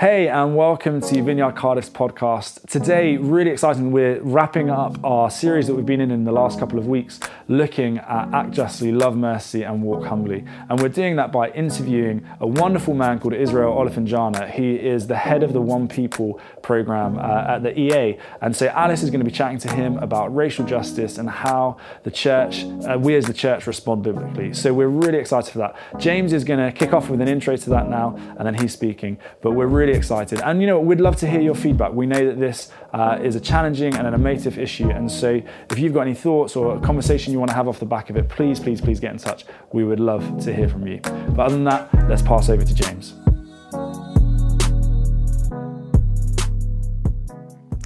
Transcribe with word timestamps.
Hey, 0.00 0.28
and 0.28 0.56
welcome 0.56 1.02
to 1.02 1.22
Vineyard 1.22 1.56
Cardiff's 1.56 1.90
podcast. 1.90 2.66
Today, 2.70 3.18
really 3.18 3.50
exciting, 3.50 3.92
we're 3.92 4.18
wrapping 4.22 4.70
up 4.70 4.96
our 5.04 5.30
series 5.30 5.66
that 5.66 5.74
we've 5.74 5.84
been 5.84 6.00
in 6.00 6.10
in 6.10 6.24
the 6.24 6.32
last 6.32 6.58
couple 6.58 6.78
of 6.78 6.86
weeks, 6.86 7.20
looking 7.48 7.98
at 7.98 8.32
Act 8.32 8.52
Justly, 8.52 8.92
Love 8.92 9.14
Mercy, 9.14 9.62
and 9.62 9.82
Walk 9.82 10.06
Humbly. 10.06 10.42
And 10.70 10.80
we're 10.80 10.88
doing 10.88 11.16
that 11.16 11.30
by 11.32 11.50
interviewing 11.50 12.26
a 12.40 12.46
wonderful 12.46 12.94
man 12.94 13.20
called 13.20 13.34
Israel 13.34 13.74
Olofinjana. 13.74 14.50
He 14.50 14.76
is 14.76 15.06
the 15.06 15.18
head 15.18 15.42
of 15.42 15.52
the 15.52 15.60
One 15.60 15.86
People 15.86 16.40
program 16.62 17.18
uh, 17.18 17.56
at 17.56 17.62
the 17.62 17.78
EA. 17.78 18.16
And 18.40 18.56
so 18.56 18.68
Alice 18.68 19.02
is 19.02 19.10
going 19.10 19.20
to 19.20 19.26
be 19.26 19.30
chatting 19.30 19.58
to 19.58 19.70
him 19.70 19.98
about 19.98 20.34
racial 20.34 20.64
justice 20.64 21.18
and 21.18 21.28
how 21.28 21.76
the 22.04 22.10
church, 22.10 22.64
uh, 22.88 22.98
we 22.98 23.16
as 23.16 23.26
the 23.26 23.34
church, 23.34 23.66
respond 23.66 24.02
biblically. 24.02 24.54
So 24.54 24.72
we're 24.72 24.88
really 24.88 25.18
excited 25.18 25.52
for 25.52 25.58
that. 25.58 25.76
James 25.98 26.32
is 26.32 26.42
going 26.42 26.58
to 26.58 26.72
kick 26.72 26.94
off 26.94 27.10
with 27.10 27.20
an 27.20 27.28
intro 27.28 27.54
to 27.54 27.68
that 27.68 27.90
now, 27.90 28.16
and 28.38 28.46
then 28.46 28.54
he's 28.54 28.72
speaking. 28.72 29.18
But 29.42 29.50
we're 29.50 29.66
really 29.66 29.89
excited. 29.92 30.40
And 30.40 30.60
you 30.60 30.66
know, 30.66 30.80
we'd 30.80 31.00
love 31.00 31.16
to 31.16 31.28
hear 31.28 31.40
your 31.40 31.54
feedback. 31.54 31.92
We 31.92 32.06
know 32.06 32.26
that 32.26 32.38
this 32.38 32.70
uh, 32.92 33.18
is 33.22 33.34
a 33.36 33.40
challenging 33.40 33.94
and 33.94 34.06
an 34.06 34.14
emotive 34.14 34.58
issue. 34.58 34.90
And 34.90 35.10
so 35.10 35.40
if 35.70 35.78
you've 35.78 35.94
got 35.94 36.02
any 36.02 36.14
thoughts 36.14 36.56
or 36.56 36.76
a 36.76 36.80
conversation 36.80 37.32
you 37.32 37.38
want 37.38 37.50
to 37.50 37.56
have 37.56 37.68
off 37.68 37.78
the 37.78 37.86
back 37.86 38.10
of 38.10 38.16
it, 38.16 38.28
please, 38.28 38.60
please, 38.60 38.80
please 38.80 39.00
get 39.00 39.12
in 39.12 39.18
touch. 39.18 39.44
We 39.72 39.84
would 39.84 40.00
love 40.00 40.42
to 40.44 40.54
hear 40.54 40.68
from 40.68 40.86
you. 40.86 41.00
But 41.00 41.40
other 41.40 41.54
than 41.54 41.64
that, 41.64 41.88
let's 42.08 42.22
pass 42.22 42.48
over 42.48 42.64
to 42.64 42.74
James. 42.74 43.14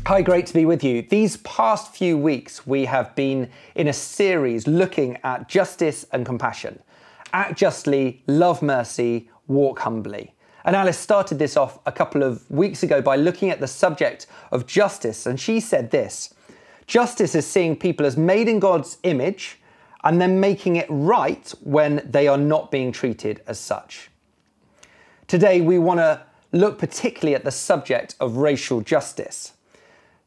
Hi, 0.07 0.21
great 0.21 0.47
to 0.49 0.53
be 0.53 0.67
with 0.67 0.85
you. 0.85 1.01
These 1.01 1.39
past 1.39 1.95
few 1.95 2.19
weeks, 2.19 2.67
we 2.67 2.85
have 2.85 3.15
been 3.15 3.49
in 3.75 3.89
a 3.89 3.93
series 3.95 4.67
looking 4.67 5.17
at 5.25 5.49
justice 5.49 6.05
and 6.13 6.27
compassion. 6.27 6.83
Act 7.33 7.59
justly, 7.59 8.23
love 8.27 8.61
mercy, 8.61 9.31
walk 9.47 9.79
humbly. 9.79 10.34
And 10.65 10.75
Alice 10.75 10.99
started 10.99 11.39
this 11.39 11.57
off 11.57 11.79
a 11.85 11.93
couple 11.93 12.23
of 12.23 12.51
weeks 12.51 12.83
ago 12.83 13.03
by 13.03 13.17
looking 13.17 13.51
at 13.51 13.61
the 13.61 13.67
subject 13.67 14.27
of 14.51 14.67
justice. 14.67 15.27
And 15.27 15.39
she 15.39 15.61
said 15.61 15.91
this 15.91 16.35
Justice 16.87 17.35
is 17.35 17.47
seeing 17.47 17.77
people 17.77 18.07
as 18.07 18.17
made 18.17 18.49
in 18.49 18.61
God's 18.61 18.99
image 19.03 19.59
and 20.03 20.21
then 20.21 20.39
making 20.39 20.77
it 20.77 20.87
right 20.89 21.53
when 21.63 22.07
they 22.11 22.29
are 22.29 22.39
not 22.39 22.71
being 22.71 22.93
treated 22.93 23.43
as 23.47 23.59
such. 23.59 24.11
Today, 25.27 25.63
we 25.63 25.79
want 25.79 26.01
to 26.01 26.23
look 26.53 26.79
particularly 26.79 27.35
at 27.35 27.45
the 27.45 27.51
subject 27.51 28.15
of 28.21 28.37
racial 28.37 28.83
justice. 28.83 29.55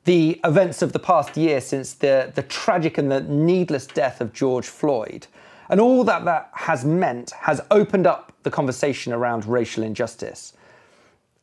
The 0.05 0.39
events 0.43 0.81
of 0.81 0.93
the 0.93 0.99
past 0.99 1.37
year 1.37 1.61
since 1.61 1.93
the, 1.93 2.31
the 2.33 2.43
tragic 2.43 2.97
and 2.97 3.11
the 3.11 3.21
needless 3.21 3.85
death 3.85 4.19
of 4.19 4.33
George 4.33 4.65
Floyd, 4.65 5.27
and 5.69 5.79
all 5.79 6.03
that 6.05 6.25
that 6.25 6.49
has 6.53 6.83
meant 6.83 7.31
has 7.31 7.61
opened 7.69 8.07
up 8.07 8.26
the 8.47 8.55
conversation 8.55 9.11
around 9.11 9.45
racial 9.45 9.83
injustice. 9.83 10.53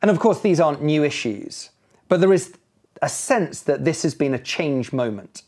And 0.01 0.11
of 0.11 0.19
course, 0.19 0.41
these 0.41 0.59
aren't 0.59 0.83
new 0.83 1.05
issues, 1.05 1.69
but 2.09 2.21
there 2.21 2.33
is 2.33 2.55
a 3.03 3.09
sense 3.11 3.61
that 3.61 3.85
this 3.85 4.03
has 4.03 4.15
been 4.15 4.33
a 4.33 4.39
change 4.39 4.91
moment. 4.91 5.43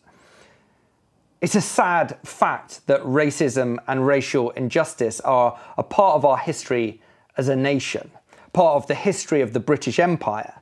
It's 1.41 1.55
a 1.55 1.61
sad 1.63 2.19
fact 2.25 2.87
that 2.89 3.01
racism 3.03 3.79
and 3.89 4.07
racial 4.07 4.51
injustice 4.51 5.21
are 5.21 5.59
a 5.79 5.83
part 5.83 6.17
of 6.17 6.25
our 6.27 6.37
history 6.37 7.01
as 7.39 7.49
a 7.49 7.57
nation, 7.57 8.11
part 8.53 8.77
of 8.77 8.87
the 8.87 8.95
history 8.95 9.41
of 9.41 9.55
the 9.55 9.61
British 9.61 9.99
Empire. 9.99 10.61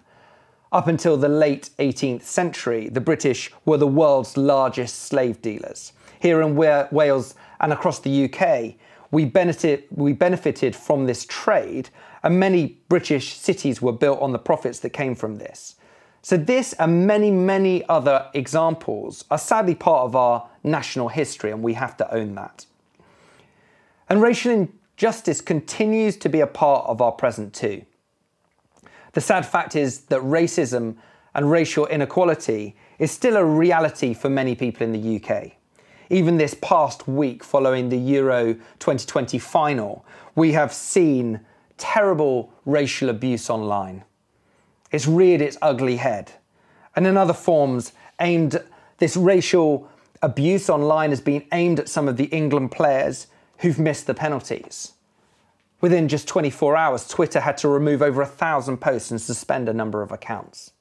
Up 0.71 0.87
until 0.87 1.17
the 1.17 1.29
late 1.29 1.71
18th 1.79 2.23
century, 2.23 2.89
the 2.89 3.01
British 3.01 3.53
were 3.65 3.79
the 3.79 3.87
world's 3.87 4.37
largest 4.37 5.03
slave 5.03 5.43
dealers. 5.43 5.93
Here 6.21 6.41
in 6.41 6.55
Wales 6.57 7.35
and 7.61 7.73
across 7.73 7.99
the 8.01 8.25
UK, 8.25 8.75
we, 9.15 9.25
benefit, 9.25 9.87
we 9.93 10.13
benefited 10.13 10.75
from 10.75 11.07
this 11.07 11.25
trade, 11.25 11.89
and 12.25 12.41
many 12.41 12.81
British 12.89 13.37
cities 13.37 13.81
were 13.81 13.93
built 13.93 14.21
on 14.21 14.33
the 14.33 14.41
profits 14.41 14.81
that 14.81 14.91
came 14.91 15.15
from 15.15 15.37
this. 15.37 15.77
So, 16.21 16.37
this 16.37 16.73
and 16.73 17.07
many, 17.07 17.31
many 17.31 17.89
other 17.89 18.29
examples 18.35 19.25
are 19.31 19.39
sadly 19.39 19.77
part 19.77 20.07
of 20.07 20.17
our 20.17 20.49
national 20.65 21.11
history, 21.11 21.53
and 21.53 21.63
we 21.63 21.75
have 21.75 21.97
to 21.99 22.13
own 22.13 22.35
that. 22.35 22.67
And 24.09 24.21
racial 24.21 24.51
injustice 24.51 25.41
continues 25.41 26.17
to 26.17 26.29
be 26.29 26.41
a 26.41 26.47
part 26.49 26.85
of 26.89 27.01
our 27.01 27.13
present 27.13 27.55
too. 27.55 27.85
The 29.13 29.21
sad 29.21 29.47
fact 29.47 29.77
is 29.77 30.07
that 30.07 30.23
racism 30.23 30.97
and 31.37 31.53
racial 31.53 31.87
inequality 31.87 32.75
is 32.99 33.13
still 33.13 33.37
a 33.37 33.45
reality 33.45 34.13
for 34.13 34.29
many 34.29 34.57
people 34.57 34.83
in 34.83 34.91
the 34.93 35.23
UK. 35.23 35.53
Even 36.11 36.37
this 36.37 36.55
past 36.55 37.09
week, 37.09 37.43
following 37.43 37.89
the 37.89 37.97
Euro 37.97 38.55
2020 38.55 39.39
final, 39.39 40.05
we 40.35 40.53
have 40.53 40.73
seen 40.73 41.41
terrible 41.77 42.53
racial 42.65 43.09
abuse 43.09 43.49
online. 43.49 44.05
It's 44.91 45.07
reared 45.07 45.41
its 45.41 45.57
ugly 45.63 45.97
head. 45.97 46.33
And 46.95 47.07
in 47.07 47.17
other 47.17 47.33
forms, 47.33 47.93
aimed 48.21 48.63
this 48.99 49.17
racial 49.17 49.91
abuse 50.23 50.71
online 50.71 51.11
has 51.11 51.21
been 51.21 51.45
aimed 51.53 51.81
at 51.81 51.89
some 51.89 52.09
of 52.09 52.17
the 52.17 52.27
England 52.27 52.71
players 52.71 53.27
who've 53.59 53.79
missed 53.79 54.07
the 54.07 54.15
penalties. 54.15 54.93
Within 55.81 56.09
just 56.09 56.29
24 56.29 56.77
hours, 56.77 57.09
Twitter 57.09 57.41
had 57.41 57.59
to 57.59 57.69
remove 57.69 58.01
over 58.03 58.23
a 58.23 58.27
thousand 58.27 58.79
posts 58.79 59.11
and 59.11 59.21
suspend 59.21 59.69
a 59.69 59.75
number 59.75 60.01
of 60.01 60.13
accounts. 60.13 60.73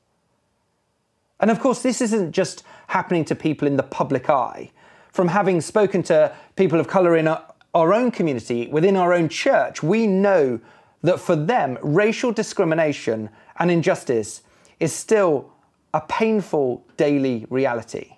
And 1.40 1.52
of 1.52 1.60
course, 1.60 1.82
this 1.82 2.00
isn't 2.00 2.32
just 2.32 2.64
happening 2.88 3.26
to 3.26 3.36
people 3.36 3.68
in 3.68 3.76
the 3.76 3.84
public 3.84 4.30
eye. 4.30 4.72
From 5.14 5.28
having 5.28 5.62
spoken 5.62 6.02
to 6.04 6.36
people 6.56 6.80
of 6.80 6.88
colour 6.88 7.16
in 7.16 7.28
our 7.28 7.94
own 7.94 8.10
community, 8.10 8.68
within 8.68 8.98
our 8.98 9.14
own 9.14 9.30
church, 9.30 9.84
we 9.84 10.08
know 10.08 10.60
that 11.04 11.20
for 11.20 11.36
them, 11.36 11.78
racial 11.84 12.32
discrimination 12.32 13.30
and 13.60 13.70
injustice 13.70 14.42
is 14.80 14.92
still 14.92 15.52
a 15.94 16.02
painful 16.02 16.84
daily 16.98 17.46
reality. 17.52 18.16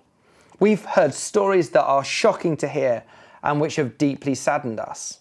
We've 0.61 0.85
heard 0.85 1.13
stories 1.13 1.71
that 1.71 1.83
are 1.83 2.03
shocking 2.05 2.55
to 2.57 2.67
hear 2.69 3.03
and 3.43 3.59
which 3.59 3.75
have 3.75 3.97
deeply 3.97 4.33
saddened 4.33 4.79
us. 4.79 5.19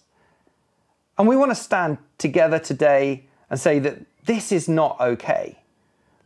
And 1.17 1.27
we 1.27 1.35
want 1.35 1.51
to 1.51 1.55
stand 1.55 1.97
together 2.17 2.57
today 2.57 3.25
and 3.49 3.59
say 3.59 3.79
that 3.79 3.99
this 4.25 4.53
is 4.53 4.69
not 4.69 4.97
okay. 5.01 5.59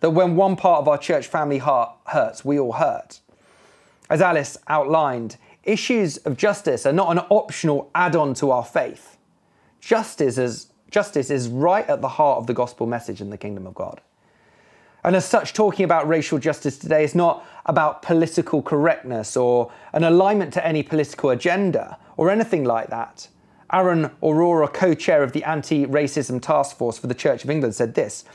That 0.01 0.11
when 0.11 0.35
one 0.35 0.55
part 0.55 0.81
of 0.81 0.87
our 0.87 0.97
church 0.99 1.25
family 1.25 1.57
heart 1.57 1.91
hurts, 2.05 2.45
we 2.45 2.59
all 2.59 2.73
hurt. 2.73 3.19
As 4.09 4.21
Alice 4.21 4.57
outlined, 4.67 5.37
issues 5.63 6.17
of 6.17 6.35
justice 6.35 6.85
are 6.85 6.93
not 6.93 7.11
an 7.11 7.19
optional 7.29 7.91
add 7.93 8.15
on 8.15 8.33
to 8.35 8.51
our 8.51 8.65
faith. 8.65 9.17
Justice 9.79 10.37
is, 10.37 10.67
justice 10.89 11.29
is 11.29 11.47
right 11.47 11.87
at 11.87 12.01
the 12.01 12.07
heart 12.07 12.39
of 12.39 12.47
the 12.47 12.53
gospel 12.53 12.87
message 12.87 13.21
in 13.21 13.29
the 13.29 13.37
kingdom 13.37 13.67
of 13.67 13.75
God. 13.75 14.01
And 15.03 15.15
as 15.15 15.25
such, 15.25 15.53
talking 15.53 15.85
about 15.85 16.07
racial 16.07 16.39
justice 16.39 16.77
today 16.77 17.03
is 17.03 17.15
not 17.15 17.45
about 17.65 18.01
political 18.01 18.61
correctness 18.61 19.37
or 19.37 19.71
an 19.93 20.03
alignment 20.03 20.53
to 20.53 20.65
any 20.65 20.83
political 20.83 21.29
agenda 21.29 21.97
or 22.17 22.29
anything 22.29 22.65
like 22.65 22.89
that. 22.89 23.29
Arun 23.71 24.09
Arora, 24.21 24.73
co 24.73 24.93
chair 24.93 25.23
of 25.23 25.31
the 25.31 25.43
Anti 25.43 25.85
Racism 25.85 26.41
Task 26.41 26.75
Force 26.75 26.97
for 26.97 27.07
the 27.07 27.13
Church 27.13 27.43
of 27.43 27.49
England, 27.49 27.75
said 27.75 27.93
this 27.93 28.25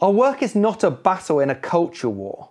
Our 0.00 0.12
work 0.12 0.42
is 0.42 0.54
not 0.54 0.84
a 0.84 0.90
battle 0.90 1.40
in 1.40 1.50
a 1.50 1.54
culture 1.54 2.10
war, 2.10 2.50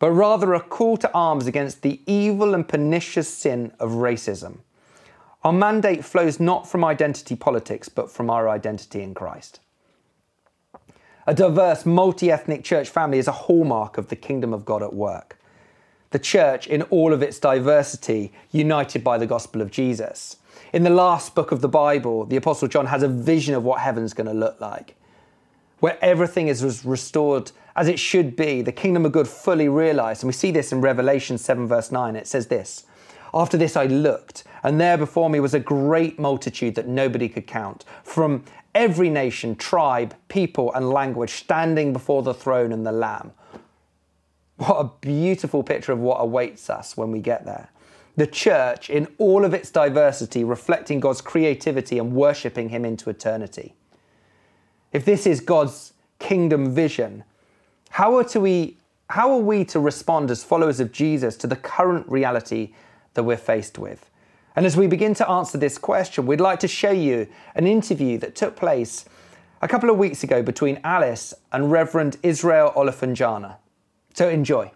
but 0.00 0.10
rather 0.10 0.54
a 0.54 0.60
call 0.60 0.96
to 0.96 1.12
arms 1.12 1.46
against 1.46 1.82
the 1.82 2.00
evil 2.06 2.54
and 2.54 2.66
pernicious 2.66 3.28
sin 3.28 3.70
of 3.78 3.90
racism. 3.90 4.58
Our 5.44 5.52
mandate 5.52 6.04
flows 6.04 6.40
not 6.40 6.68
from 6.68 6.84
identity 6.84 7.36
politics, 7.36 7.88
but 7.88 8.10
from 8.10 8.28
our 8.30 8.48
identity 8.48 9.02
in 9.02 9.14
Christ. 9.14 9.60
A 11.26 11.34
diverse, 11.34 11.86
multi 11.86 12.32
ethnic 12.32 12.64
church 12.64 12.88
family 12.88 13.18
is 13.18 13.28
a 13.28 13.32
hallmark 13.32 13.98
of 13.98 14.08
the 14.08 14.16
kingdom 14.16 14.52
of 14.52 14.64
God 14.64 14.82
at 14.82 14.94
work. 14.94 15.38
The 16.10 16.18
church, 16.18 16.66
in 16.66 16.82
all 16.84 17.12
of 17.12 17.22
its 17.22 17.38
diversity, 17.38 18.32
united 18.50 19.04
by 19.04 19.18
the 19.18 19.26
gospel 19.26 19.60
of 19.60 19.70
Jesus. 19.70 20.36
In 20.72 20.82
the 20.82 20.90
last 20.90 21.34
book 21.34 21.52
of 21.52 21.60
the 21.60 21.68
Bible, 21.68 22.24
the 22.24 22.36
Apostle 22.36 22.68
John 22.68 22.86
has 22.86 23.02
a 23.02 23.08
vision 23.08 23.54
of 23.54 23.64
what 23.64 23.80
heaven's 23.80 24.14
going 24.14 24.26
to 24.26 24.32
look 24.32 24.60
like, 24.60 24.96
where 25.80 25.98
everything 26.02 26.48
is 26.48 26.84
restored 26.84 27.52
as 27.76 27.88
it 27.88 27.98
should 27.98 28.36
be, 28.36 28.62
the 28.62 28.72
kingdom 28.72 29.04
of 29.06 29.12
God 29.12 29.28
fully 29.28 29.68
realized. 29.68 30.22
And 30.22 30.28
we 30.28 30.32
see 30.32 30.50
this 30.50 30.72
in 30.72 30.80
Revelation 30.80 31.38
7, 31.38 31.66
verse 31.66 31.92
9. 31.92 32.16
It 32.16 32.26
says 32.26 32.48
this 32.48 32.84
After 33.32 33.56
this 33.56 33.76
I 33.76 33.86
looked, 33.86 34.44
and 34.62 34.80
there 34.80 34.98
before 34.98 35.30
me 35.30 35.40
was 35.40 35.54
a 35.54 35.60
great 35.60 36.18
multitude 36.18 36.74
that 36.74 36.88
nobody 36.88 37.28
could 37.28 37.46
count, 37.46 37.84
from 38.02 38.44
every 38.74 39.10
nation, 39.10 39.56
tribe, 39.56 40.14
people, 40.28 40.72
and 40.74 40.90
language, 40.90 41.30
standing 41.30 41.92
before 41.92 42.22
the 42.22 42.34
throne 42.34 42.72
and 42.72 42.86
the 42.86 42.92
Lamb. 42.92 43.32
What 44.56 44.76
a 44.76 44.90
beautiful 45.00 45.62
picture 45.62 45.92
of 45.92 46.00
what 46.00 46.16
awaits 46.16 46.68
us 46.68 46.96
when 46.96 47.10
we 47.10 47.20
get 47.20 47.46
there 47.46 47.70
the 48.16 48.26
church 48.26 48.90
in 48.90 49.08
all 49.16 49.46
of 49.46 49.54
its 49.54 49.70
diversity, 49.70 50.44
reflecting 50.44 51.00
God's 51.00 51.22
creativity 51.22 51.98
and 51.98 52.12
worshipping 52.12 52.68
Him 52.68 52.84
into 52.84 53.08
eternity. 53.08 53.74
If 54.92 55.06
this 55.06 55.26
is 55.26 55.40
God's 55.40 55.94
kingdom 56.18 56.74
vision, 56.74 57.24
how 57.90 58.16
are, 58.16 58.24
to 58.24 58.40
we, 58.40 58.76
how 59.10 59.32
are 59.32 59.38
we 59.38 59.64
to 59.66 59.80
respond 59.80 60.30
as 60.30 60.42
followers 60.44 60.80
of 60.80 60.92
Jesus 60.92 61.36
to 61.36 61.46
the 61.46 61.56
current 61.56 62.08
reality 62.08 62.72
that 63.14 63.24
we're 63.24 63.36
faced 63.36 63.78
with? 63.78 64.08
And 64.56 64.64
as 64.64 64.76
we 64.76 64.86
begin 64.86 65.14
to 65.14 65.28
answer 65.28 65.58
this 65.58 65.76
question, 65.76 66.26
we'd 66.26 66.40
like 66.40 66.60
to 66.60 66.68
show 66.68 66.92
you 66.92 67.28
an 67.54 67.66
interview 67.66 68.18
that 68.18 68.34
took 68.34 68.56
place 68.56 69.04
a 69.60 69.68
couple 69.68 69.90
of 69.90 69.98
weeks 69.98 70.22
ago 70.22 70.42
between 70.42 70.80
Alice 70.84 71.34
and 71.52 71.70
Reverend 71.70 72.16
Israel 72.22 72.72
Olofinjana. 72.76 73.56
So 74.14 74.28
enjoy. 74.28 74.70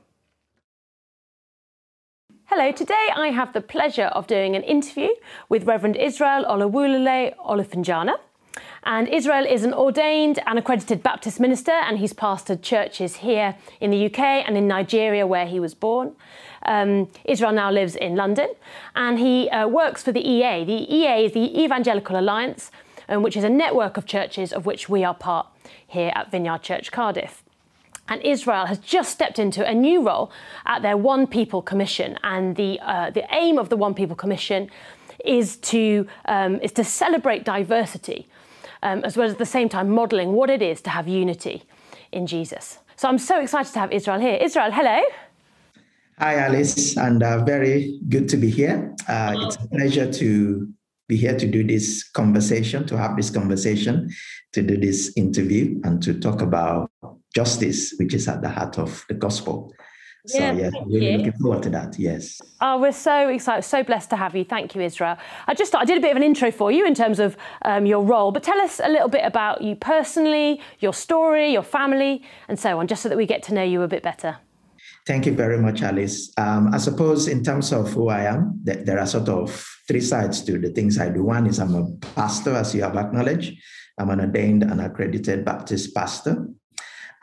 Hello, 2.46 2.72
today 2.72 3.08
I 3.16 3.28
have 3.28 3.52
the 3.52 3.60
pleasure 3.60 4.06
of 4.06 4.26
doing 4.26 4.54
an 4.54 4.62
interview 4.62 5.08
with 5.48 5.64
Reverend 5.64 5.96
Israel 5.96 6.44
Olawulule 6.44 7.34
Olofinjana. 7.36 8.14
And 8.84 9.08
Israel 9.08 9.46
is 9.46 9.64
an 9.64 9.72
ordained 9.72 10.40
and 10.46 10.58
accredited 10.58 11.02
Baptist 11.02 11.40
minister, 11.40 11.72
and 11.72 11.98
he's 11.98 12.12
pastored 12.12 12.60
churches 12.60 13.16
here 13.16 13.56
in 13.80 13.90
the 13.90 14.06
UK 14.06 14.18
and 14.18 14.58
in 14.58 14.68
Nigeria, 14.68 15.26
where 15.26 15.46
he 15.46 15.58
was 15.58 15.74
born. 15.74 16.14
Um, 16.66 17.10
Israel 17.24 17.52
now 17.52 17.70
lives 17.70 17.96
in 17.96 18.14
London, 18.14 18.48
and 18.94 19.18
he 19.18 19.48
uh, 19.48 19.68
works 19.68 20.02
for 20.02 20.12
the 20.12 20.20
EA. 20.20 20.64
The 20.64 20.94
EA 20.94 21.24
is 21.24 21.32
the 21.32 21.62
Evangelical 21.62 22.18
Alliance, 22.18 22.70
um, 23.08 23.22
which 23.22 23.38
is 23.38 23.44
a 23.44 23.48
network 23.48 23.96
of 23.96 24.04
churches 24.04 24.52
of 24.52 24.66
which 24.66 24.88
we 24.88 25.02
are 25.02 25.14
part 25.14 25.46
here 25.86 26.12
at 26.14 26.30
Vineyard 26.30 26.62
Church 26.62 26.92
Cardiff. 26.92 27.42
And 28.06 28.20
Israel 28.20 28.66
has 28.66 28.78
just 28.78 29.12
stepped 29.12 29.38
into 29.38 29.66
a 29.66 29.72
new 29.72 30.02
role 30.02 30.30
at 30.66 30.82
their 30.82 30.96
One 30.96 31.26
People 31.26 31.62
Commission, 31.62 32.18
and 32.22 32.54
the 32.56 32.78
uh, 32.80 33.10
the 33.10 33.24
aim 33.30 33.56
of 33.56 33.70
the 33.70 33.78
One 33.78 33.94
People 33.94 34.14
Commission 34.14 34.70
is 35.24 35.56
to 35.56 36.06
um, 36.26 36.60
is 36.60 36.72
to 36.72 36.84
celebrate 36.84 37.44
diversity 37.44 38.26
um, 38.84 39.02
as 39.02 39.16
well 39.16 39.26
as 39.26 39.32
at 39.32 39.38
the 39.38 39.46
same 39.46 39.68
time 39.68 39.90
modelling 39.90 40.32
what 40.32 40.50
it 40.50 40.62
is 40.62 40.80
to 40.82 40.90
have 40.90 41.08
unity 41.08 41.64
in 42.12 42.26
Jesus. 42.26 42.78
So 42.96 43.08
I'm 43.08 43.18
so 43.18 43.40
excited 43.40 43.72
to 43.72 43.80
have 43.80 43.92
Israel 43.92 44.20
here. 44.20 44.38
Israel, 44.40 44.70
hello. 44.70 45.02
Hi, 46.20 46.36
Alice, 46.36 46.96
and 46.96 47.24
uh, 47.24 47.44
very 47.44 47.98
good 48.08 48.28
to 48.28 48.36
be 48.36 48.48
here. 48.48 48.94
Uh, 49.08 49.34
it's 49.38 49.56
a 49.56 49.68
pleasure 49.68 50.12
to 50.12 50.68
be 51.08 51.16
here 51.16 51.36
to 51.36 51.46
do 51.46 51.64
this 51.64 52.08
conversation, 52.08 52.86
to 52.86 52.96
have 52.96 53.16
this 53.16 53.30
conversation, 53.30 54.08
to 54.52 54.62
do 54.62 54.76
this 54.76 55.12
interview, 55.16 55.80
and 55.82 56.00
to 56.04 56.14
talk 56.14 56.40
about 56.40 56.88
justice, 57.34 57.94
which 57.98 58.14
is 58.14 58.28
at 58.28 58.42
the 58.42 58.48
heart 58.48 58.78
of 58.78 59.04
the 59.08 59.14
gospel. 59.14 59.74
So 60.26 60.38
yeah, 60.38 60.52
yes, 60.52 60.72
really 60.86 61.12
you. 61.12 61.18
looking 61.18 61.32
forward 61.34 61.62
to 61.64 61.70
that. 61.70 61.98
Yes. 61.98 62.40
Oh, 62.62 62.80
we're 62.80 62.92
so 62.92 63.28
excited, 63.28 63.62
so 63.62 63.82
blessed 63.82 64.08
to 64.10 64.16
have 64.16 64.34
you. 64.34 64.42
Thank 64.42 64.74
you, 64.74 64.80
Israel. 64.80 65.18
I 65.46 65.52
just 65.52 65.74
I 65.74 65.84
did 65.84 65.98
a 65.98 66.00
bit 66.00 66.12
of 66.12 66.16
an 66.16 66.22
intro 66.22 66.50
for 66.50 66.72
you 66.72 66.86
in 66.86 66.94
terms 66.94 67.18
of 67.18 67.36
um, 67.62 67.84
your 67.84 68.02
role, 68.02 68.32
but 68.32 68.42
tell 68.42 68.58
us 68.60 68.80
a 68.82 68.88
little 68.88 69.08
bit 69.08 69.22
about 69.24 69.60
you 69.60 69.76
personally, 69.76 70.62
your 70.78 70.94
story, 70.94 71.52
your 71.52 71.62
family, 71.62 72.22
and 72.48 72.58
so 72.58 72.78
on, 72.78 72.86
just 72.86 73.02
so 73.02 73.10
that 73.10 73.18
we 73.18 73.26
get 73.26 73.42
to 73.44 73.54
know 73.54 73.62
you 73.62 73.82
a 73.82 73.88
bit 73.88 74.02
better. 74.02 74.38
Thank 75.06 75.26
you 75.26 75.34
very 75.34 75.58
much, 75.58 75.82
Alice. 75.82 76.32
Um, 76.38 76.72
I 76.72 76.78
suppose 76.78 77.28
in 77.28 77.44
terms 77.44 77.70
of 77.72 77.92
who 77.92 78.08
I 78.08 78.22
am, 78.22 78.58
there 78.62 78.98
are 78.98 79.06
sort 79.06 79.28
of 79.28 79.50
three 79.86 80.00
sides 80.00 80.42
to 80.44 80.58
the 80.58 80.70
things 80.70 80.98
I 80.98 81.10
do. 81.10 81.22
One 81.24 81.46
is 81.46 81.58
I'm 81.58 81.74
a 81.74 81.90
pastor, 82.14 82.54
as 82.54 82.74
you 82.74 82.82
have 82.82 82.96
acknowledged. 82.96 83.60
I'm 83.98 84.08
an 84.08 84.20
ordained 84.20 84.62
and 84.62 84.80
accredited 84.80 85.44
Baptist 85.44 85.94
pastor. 85.94 86.48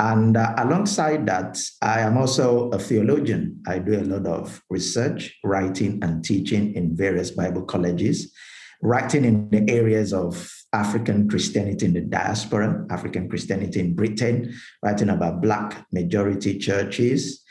And 0.01 0.35
uh, 0.35 0.55
alongside 0.57 1.27
that, 1.27 1.59
I 1.83 1.99
am 1.99 2.17
also 2.17 2.71
a 2.71 2.79
theologian. 2.79 3.61
I 3.67 3.77
do 3.77 3.99
a 3.99 4.01
lot 4.01 4.25
of 4.25 4.59
research, 4.71 5.37
writing, 5.43 5.99
and 6.01 6.25
teaching 6.25 6.73
in 6.73 6.97
various 6.97 7.29
Bible 7.29 7.61
colleges, 7.61 8.33
writing 8.81 9.25
in 9.25 9.47
the 9.51 9.63
areas 9.71 10.11
of 10.11 10.51
African 10.73 11.29
Christianity 11.29 11.85
in 11.85 11.93
the 11.93 12.01
diaspora, 12.01 12.83
African 12.89 13.29
Christianity 13.29 13.79
in 13.79 13.93
Britain, 13.93 14.51
writing 14.81 15.09
about 15.09 15.43
Black 15.43 15.85
majority 15.93 16.57
churches. 16.57 17.43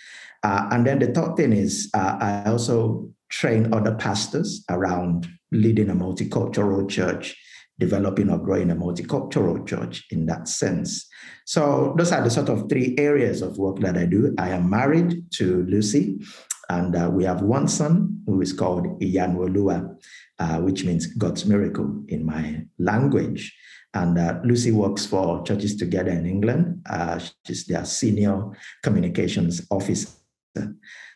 Uh, 0.43 0.67
and 0.73 0.85
then 0.85 0.99
the 0.99 1.13
third 1.13 1.37
thing 1.37 1.53
is, 1.53 1.89
uh, 1.95 2.17
I 2.21 2.51
also 2.51 3.11
train 3.29 3.73
other 3.73 3.95
pastors 3.95 4.65
around 4.69 5.29
leading 5.53 5.89
a 5.89 5.95
multicultural 5.95 6.89
church 6.89 7.37
developing 7.79 8.29
or 8.29 8.39
growing 8.39 8.73
a 8.73 8.75
multicultural 8.77 9.65
church 9.65 10.05
in 10.11 10.27
that 10.27 10.49
sense. 10.49 11.09
So 11.45 11.95
those 11.97 12.13
are 12.13 12.23
the 12.23 12.31
sort 12.31 12.49
of 12.49 12.69
three 12.69 12.95
areas 12.99 13.43
of 13.43 13.59
work 13.59 13.81
that 13.81 13.97
I 13.97 14.07
do. 14.07 14.35
I 14.39 14.51
am 14.51 14.71
married 14.71 15.31
to 15.33 15.65
Lucy, 15.65 16.21
and 16.69 16.95
uh, 16.95 17.11
we 17.13 17.25
have 17.25 17.43
one 17.43 17.69
son 17.69 18.23
who 18.27 18.41
is 18.41 18.53
called 18.53 18.87
Iyanuoluwa, 19.01 19.97
uh, 20.39 20.59
which 20.61 20.85
means 20.85 21.07
God's 21.07 21.45
miracle 21.47 22.05
in 22.09 22.25
my 22.25 22.67
language. 22.79 23.53
And 23.93 24.19
uh, 24.19 24.39
Lucy 24.45 24.71
works 24.71 25.05
for 25.05 25.43
Churches 25.43 25.77
Together 25.77 26.13
in 26.13 26.25
England. 26.25 26.83
Uh, 26.89 27.19
she's 27.45 27.67
their 27.67 27.85
senior 27.85 28.45
communications 28.85 29.67
officer. 29.71 30.09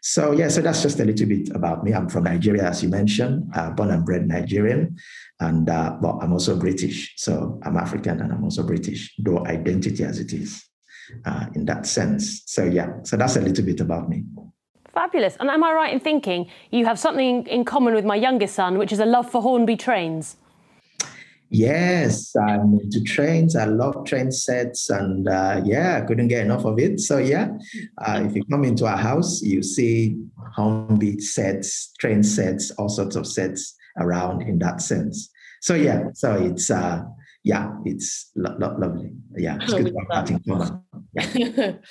So 0.07 0.33
yeah, 0.33 0.49
so 0.49 0.61
that's 0.61 0.83
just 0.83 1.01
a 1.01 1.05
little 1.05 1.27
bit 1.27 1.49
about 1.55 1.83
me. 1.83 1.95
I'm 1.95 2.11
from 2.11 2.25
Nigeria, 2.25 2.69
as 2.69 2.83
you 2.83 2.91
mentioned, 2.91 3.51
uh, 3.55 3.71
born 3.71 3.91
and 3.91 4.05
bred 4.05 4.29
Nigerian, 4.29 4.99
and 5.41 5.71
uh, 5.71 5.97
but 5.99 6.19
I'm 6.19 6.31
also 6.31 6.59
British. 6.59 7.15
So 7.17 7.59
I'm 7.65 7.79
African 7.79 8.21
and 8.21 8.31
I'm 8.31 8.45
also 8.45 8.63
British, 8.65 9.15
though 9.19 9.47
identity 9.47 10.05
as 10.05 10.19
it 10.19 10.35
is 10.35 10.63
uh, 11.25 11.47
in 11.55 11.65
that 11.65 11.87
sense. 11.87 12.43
So 12.45 12.65
yeah, 12.65 12.93
so 13.05 13.17
that's 13.17 13.37
a 13.37 13.41
little 13.41 13.65
bit 13.65 13.81
about 13.81 14.11
me. 14.11 14.25
Fabulous. 14.93 15.39
And 15.41 15.49
am 15.49 15.65
I 15.65 15.73
right 15.73 15.95
in 15.95 16.01
thinking 16.01 16.51
you 16.71 16.85
have 16.85 16.99
something 16.99 17.47
in 17.47 17.65
common 17.65 17.95
with 17.95 18.05
my 18.05 18.15
youngest 18.15 18.55
son, 18.55 18.77
which 18.77 18.93
is 18.93 19.01
a 19.01 19.07
love 19.07 19.31
for 19.31 19.41
Hornby 19.41 19.77
trains? 19.77 20.37
Yes, 21.55 22.35
I'm 22.35 22.81
into 22.81 23.01
trains. 23.05 23.55
I 23.55 23.67
love 23.67 24.05
train 24.05 24.33
sets, 24.33 24.91
and 24.91 25.29
uh, 25.29 25.61
yeah, 25.65 26.01
I 26.03 26.05
couldn't 26.05 26.27
get 26.27 26.45
enough 26.45 26.65
of 26.65 26.81
it. 26.81 26.99
So 26.99 27.19
yeah, 27.19 27.51
uh, 28.05 28.25
if 28.25 28.35
you 28.35 28.43
come 28.47 28.65
into 28.65 28.87
our 28.87 28.97
house, 28.97 29.41
you 29.41 29.63
see 29.63 30.19
Hornby 30.57 31.21
sets, 31.21 31.93
train 32.01 32.25
sets, 32.25 32.73
all 32.73 32.89
sorts 32.89 33.15
of 33.15 33.25
sets 33.25 33.77
around 34.01 34.43
in 34.43 34.59
that 34.59 34.81
sense. 34.83 35.31
So 35.61 35.77
yeah, 35.77 36.09
so 36.13 36.35
it's 36.35 36.73
uh, 36.73 37.05
yeah, 37.45 37.73
it's 37.85 38.33
lo- 38.35 38.57
lo- 38.59 38.75
lovely. 38.79 39.11
Yeah, 39.37 39.59
it's 39.61 39.75
good 39.75 39.87
to 39.87 39.95
have 39.99 40.27
that 40.27 40.31
in 40.31 40.41
common. 40.49 40.81
Yeah. 41.13 41.73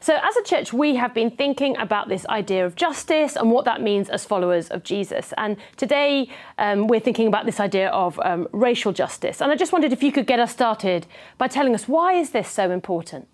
So, 0.00 0.18
as 0.20 0.36
a 0.36 0.42
church, 0.42 0.72
we 0.72 0.96
have 0.96 1.14
been 1.14 1.30
thinking 1.30 1.76
about 1.76 2.08
this 2.08 2.26
idea 2.26 2.66
of 2.66 2.74
justice 2.74 3.36
and 3.36 3.52
what 3.52 3.64
that 3.66 3.80
means 3.80 4.08
as 4.08 4.24
followers 4.24 4.68
of 4.70 4.82
Jesus. 4.82 5.32
And 5.36 5.56
today, 5.76 6.28
um, 6.58 6.88
we're 6.88 6.98
thinking 6.98 7.28
about 7.28 7.46
this 7.46 7.60
idea 7.60 7.88
of 7.90 8.18
um, 8.24 8.48
racial 8.52 8.92
justice. 8.92 9.40
And 9.40 9.52
I 9.52 9.54
just 9.54 9.70
wondered 9.70 9.92
if 9.92 10.02
you 10.02 10.10
could 10.10 10.26
get 10.26 10.40
us 10.40 10.50
started 10.50 11.06
by 11.38 11.46
telling 11.46 11.72
us 11.74 11.86
why 11.86 12.14
is 12.14 12.30
this 12.30 12.48
so 12.48 12.72
important? 12.72 13.28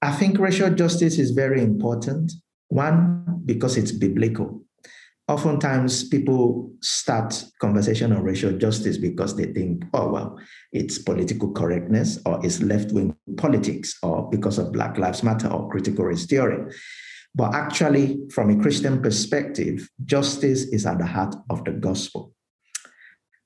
I 0.00 0.12
think 0.12 0.38
racial 0.38 0.70
justice 0.70 1.18
is 1.18 1.32
very 1.32 1.60
important. 1.62 2.32
One, 2.68 3.42
because 3.44 3.76
it's 3.76 3.92
biblical 3.92 4.62
oftentimes 5.28 6.08
people 6.08 6.72
start 6.80 7.44
conversation 7.60 8.12
on 8.12 8.22
racial 8.22 8.52
justice 8.52 8.96
because 8.96 9.36
they 9.36 9.44
think, 9.44 9.84
oh, 9.92 10.08
well, 10.08 10.38
it's 10.72 10.98
political 10.98 11.52
correctness 11.52 12.18
or 12.24 12.44
it's 12.44 12.62
left 12.62 12.92
wing 12.92 13.14
politics 13.36 13.96
or 14.02 14.28
because 14.30 14.58
of 14.58 14.72
Black 14.72 14.96
Lives 14.96 15.22
Matter 15.22 15.48
or 15.48 15.68
critical 15.70 16.06
race 16.06 16.24
theory. 16.24 16.72
But 17.34 17.54
actually, 17.54 18.18
from 18.32 18.50
a 18.50 18.60
Christian 18.60 19.02
perspective, 19.02 19.88
justice 20.06 20.62
is 20.64 20.86
at 20.86 20.98
the 20.98 21.06
heart 21.06 21.34
of 21.50 21.62
the 21.64 21.72
gospel. 21.72 22.34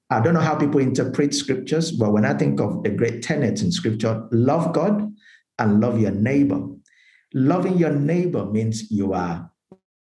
I 0.08 0.20
don't 0.20 0.34
know 0.34 0.40
how 0.40 0.54
people 0.54 0.80
interpret 0.80 1.34
scriptures, 1.34 1.90
but 1.90 2.12
when 2.12 2.24
I 2.24 2.34
think 2.34 2.60
of 2.60 2.84
the 2.84 2.90
great 2.90 3.22
tenets 3.22 3.62
in 3.62 3.72
scripture, 3.72 4.28
love 4.30 4.72
God 4.72 5.12
and 5.58 5.80
love 5.80 6.00
your 6.00 6.12
neighbor. 6.12 6.68
Loving 7.34 7.78
your 7.78 7.92
neighbor 7.92 8.44
means 8.44 8.90
you 8.90 9.14
are 9.14 9.50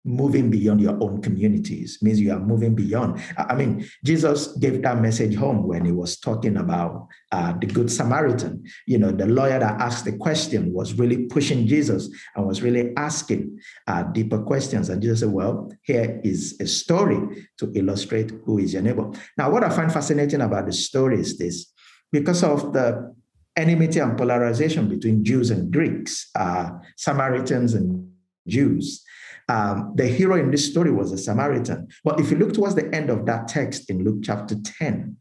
moving 0.08 0.50
beyond 0.50 0.80
your 0.80 0.98
own 1.04 1.22
communities 1.22 2.00
means 2.02 2.20
you 2.20 2.32
are 2.32 2.40
moving 2.40 2.74
beyond. 2.74 3.22
I 3.38 3.54
mean 3.56 3.86
jesus 4.06 4.48
gave 4.58 4.82
that 4.82 5.02
message 5.02 5.36
home 5.36 5.68
when 5.68 5.84
he 5.84 5.92
was 5.92 6.18
talking 6.18 6.58
about 6.58 7.08
uh, 7.32 7.54
the 7.60 7.68
good 7.68 7.92
samaritan. 7.92 8.64
You 8.86 9.00
know 9.00 9.12
the 9.12 9.28
lawyer 9.28 9.60
that 9.60 9.82
asked 9.82 10.06
the 10.06 10.18
question 10.18 10.74
was 10.74 10.94
really 10.94 11.26
pushing 11.26 11.68
jesus 11.68 12.10
and 12.36 12.48
was 12.48 12.62
really 12.62 12.94
asking 12.96 13.60
uh, 13.88 14.04
deeper 14.04 14.42
questions. 14.42 14.90
And 14.90 15.02
jesus 15.02 15.20
said 15.20 15.32
well 15.32 15.72
here 15.84 16.22
is 16.24 16.56
a 16.62 16.68
story 16.68 17.48
to 17.58 17.72
illustrate 17.76 18.32
who 18.46 18.60
is 18.60 18.74
your 18.74 18.84
neighbor. 18.84 19.12
Now 19.38 19.52
what 19.52 19.64
i 19.64 19.70
find 19.70 19.92
fascinating 19.92 20.42
about 20.42 20.66
the 20.68 20.74
story 20.74 21.20
is 21.20 21.38
this. 21.38 21.74
Because 22.10 22.42
of 22.42 22.72
the 22.72 23.14
enmity 23.58 24.00
and 24.00 24.18
polarization 24.18 24.88
between 24.88 25.26
jews 25.26 25.50
and 25.50 25.74
greeks 25.74 26.30
uh, 26.36 26.70
samaritans 26.96 27.74
and 27.74 28.10
jews 28.48 29.04
um, 29.50 29.94
the 29.96 30.08
hero 30.08 30.36
in 30.38 30.52
this 30.52 30.70
story 30.70 30.92
was 30.92 31.12
a 31.12 31.18
Samaritan. 31.18 31.88
But 32.04 32.20
if 32.20 32.32
you 32.32 32.38
look 32.38 32.54
towards 32.54 32.76
the 32.76 32.94
end 32.94 33.10
of 33.10 33.26
that 33.26 33.48
text 33.48 33.90
in 33.90 34.04
Luke 34.04 34.20
chapter 34.24 34.56
10, 34.80 35.18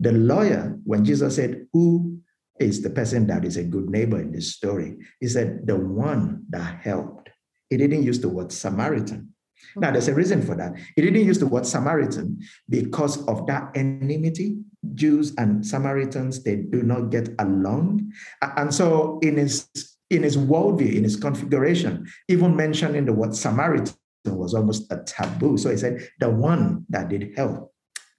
the 0.00 0.12
lawyer, 0.12 0.78
when 0.84 1.04
Jesus 1.04 1.36
said, 1.36 1.66
Who 1.72 2.18
is 2.58 2.82
the 2.82 2.90
person 2.90 3.26
that 3.26 3.44
is 3.44 3.56
a 3.56 3.64
good 3.64 3.90
neighbor 3.90 4.20
in 4.20 4.32
this 4.32 4.54
story? 4.54 4.96
He 5.20 5.28
said, 5.28 5.66
The 5.66 5.76
one 5.76 6.44
that 6.50 6.80
helped. 6.80 7.30
He 7.68 7.76
didn't 7.76 8.04
use 8.04 8.20
the 8.20 8.28
word 8.28 8.52
Samaritan. 8.52 9.34
Now, 9.76 9.90
there's 9.90 10.08
a 10.08 10.14
reason 10.14 10.40
for 10.40 10.54
that. 10.54 10.74
He 10.96 11.02
didn't 11.02 11.24
use 11.24 11.38
the 11.38 11.46
word 11.46 11.66
Samaritan 11.66 12.40
because 12.68 13.26
of 13.26 13.46
that 13.48 13.70
enmity. 13.74 14.58
Jews 14.94 15.34
and 15.36 15.66
Samaritans, 15.66 16.44
they 16.44 16.56
do 16.56 16.82
not 16.82 17.10
get 17.10 17.28
along. 17.40 18.12
And 18.40 18.72
so, 18.72 19.18
in 19.22 19.36
his 19.36 19.68
in 20.10 20.22
his 20.22 20.36
worldview, 20.36 20.94
in 20.94 21.04
his 21.04 21.16
configuration, 21.16 22.06
even 22.28 22.56
mentioning 22.56 23.04
the 23.04 23.12
word 23.12 23.34
Samaritan 23.34 23.94
was 24.24 24.54
almost 24.54 24.90
a 24.92 25.02
taboo. 25.04 25.56
So 25.56 25.70
he 25.70 25.76
said, 25.76 26.08
the 26.20 26.30
one 26.30 26.84
that 26.90 27.08
did 27.08 27.32
help. 27.36 27.72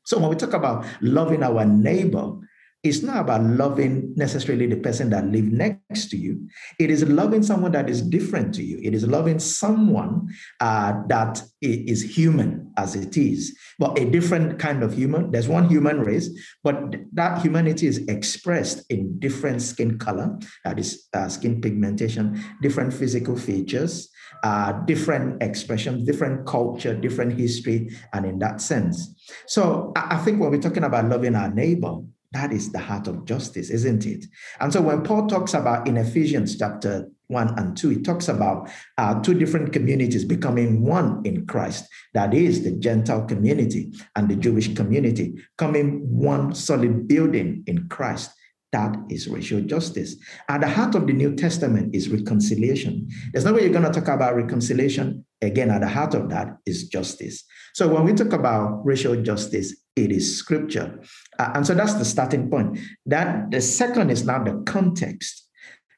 So 0.06 0.18
when 0.18 0.30
we 0.30 0.36
talk 0.36 0.54
about 0.54 0.86
loving 1.02 1.44
our 1.44 1.66
neighbor, 1.66 2.34
it's 2.82 3.04
not 3.04 3.18
about 3.18 3.44
loving 3.44 4.14
necessarily 4.16 4.66
the 4.66 4.78
person 4.78 5.10
that 5.10 5.28
lives 5.28 5.52
next 5.52 6.10
to 6.10 6.18
you. 6.18 6.48
It 6.80 6.90
is 6.90 7.04
loving 7.04 7.44
someone 7.44 7.74
that 7.74 7.90
is 7.90 8.02
different 8.02 8.54
to 8.56 8.64
you. 8.64 8.80
It 8.82 8.94
is 8.94 9.06
loving 9.06 9.40
someone 9.40 10.30
uh, 10.62 10.94
that 11.08 11.44
is 11.62 12.16
human 12.16 12.72
as 12.78 12.96
it 12.96 13.18
is, 13.18 13.58
but 13.80 14.00
a 14.00 14.06
different 14.06 14.60
kind 14.60 14.82
of 14.82 14.94
human. 14.94 15.30
There's 15.32 15.50
one 15.50 15.68
human 15.68 16.00
race, 16.00 16.30
but 16.64 16.96
that 17.14 17.42
humanity 17.42 17.88
is 17.88 17.98
expressed 18.08 18.90
in 18.90 19.20
different 19.20 19.62
skin 19.62 19.98
color, 19.98 20.40
that 20.64 20.80
is 20.80 21.08
uh, 21.14 21.28
skin 21.28 21.60
pigmentation, 21.60 22.42
different 22.62 22.94
physical 22.94 23.36
features, 23.36 24.10
uh, 24.44 24.72
different 24.86 25.44
expressions, 25.44 26.06
different 26.06 26.46
culture, 26.48 26.94
different 26.94 27.38
history, 27.38 27.90
and 28.14 28.26
in 28.26 28.40
that 28.40 28.62
sense. 28.62 29.14
So 29.48 29.92
I 29.98 30.18
think 30.18 30.40
when 30.40 30.52
we're 30.52 30.62
talking 30.62 30.86
about 30.86 31.10
loving 31.10 31.36
our 31.36 31.52
neighbor, 31.52 31.98
that 32.32 32.54
is 32.54 32.72
the 32.72 32.80
heart 32.80 33.08
of 33.08 33.26
justice, 33.26 33.70
isn't 33.72 34.06
it? 34.06 34.26
And 34.60 34.72
so 34.72 34.82
when 34.82 35.02
Paul 35.02 35.28
talks 35.28 35.56
about 35.56 35.88
in 35.88 35.98
Ephesians 35.98 36.58
chapter 36.58 37.10
1 37.28 37.58
and 37.58 37.76
2, 37.76 37.90
he 37.90 38.02
talks 38.02 38.28
about 38.28 38.70
uh, 38.98 39.20
two 39.22 39.34
different 39.34 39.74
communities 39.74 40.26
becoming 40.26 40.84
one 40.84 41.22
in 41.26 41.48
Christ. 41.48 41.86
That 42.14 42.34
is 42.36 42.64
the 42.64 42.72
Gentile 42.72 43.26
community 43.26 43.92
and 44.16 44.30
the 44.30 44.36
Jewish 44.36 44.76
community 44.76 45.36
coming 45.58 46.02
one 46.08 46.54
solid 46.54 47.08
building 47.08 47.64
in 47.66 47.88
Christ. 47.90 48.32
That 48.72 48.96
is 49.10 49.28
racial 49.28 49.62
justice. 49.62 50.16
At 50.48 50.62
the 50.62 50.68
heart 50.68 50.94
of 50.94 51.08
the 51.08 51.14
New 51.14 51.36
Testament 51.36 51.96
is 51.96 52.10
reconciliation. 52.10 53.10
There's 53.32 53.46
no 53.46 53.54
way 53.54 53.64
you're 53.64 53.74
going 53.74 53.92
to 53.92 54.00
talk 54.00 54.08
about 54.08 54.36
reconciliation. 54.36 55.26
Again, 55.42 55.72
at 55.72 55.82
the 55.82 55.88
heart 55.88 56.14
of 56.14 56.30
that 56.30 56.58
is 56.68 56.88
justice. 56.88 57.44
So 57.74 57.88
when 57.88 58.04
we 58.04 58.14
talk 58.14 58.34
about 58.34 58.86
racial 58.86 59.20
justice, 59.24 59.76
it 60.06 60.12
is 60.12 60.38
scripture. 60.38 61.00
Uh, 61.38 61.52
and 61.56 61.66
so 61.66 61.74
that's 61.74 61.96
the 61.96 62.06
starting 62.06 62.50
point. 62.50 62.80
That 63.06 63.52
the 63.52 63.62
second 63.62 64.10
is 64.10 64.26
now 64.26 64.44
the 64.44 64.64
context. 64.66 65.48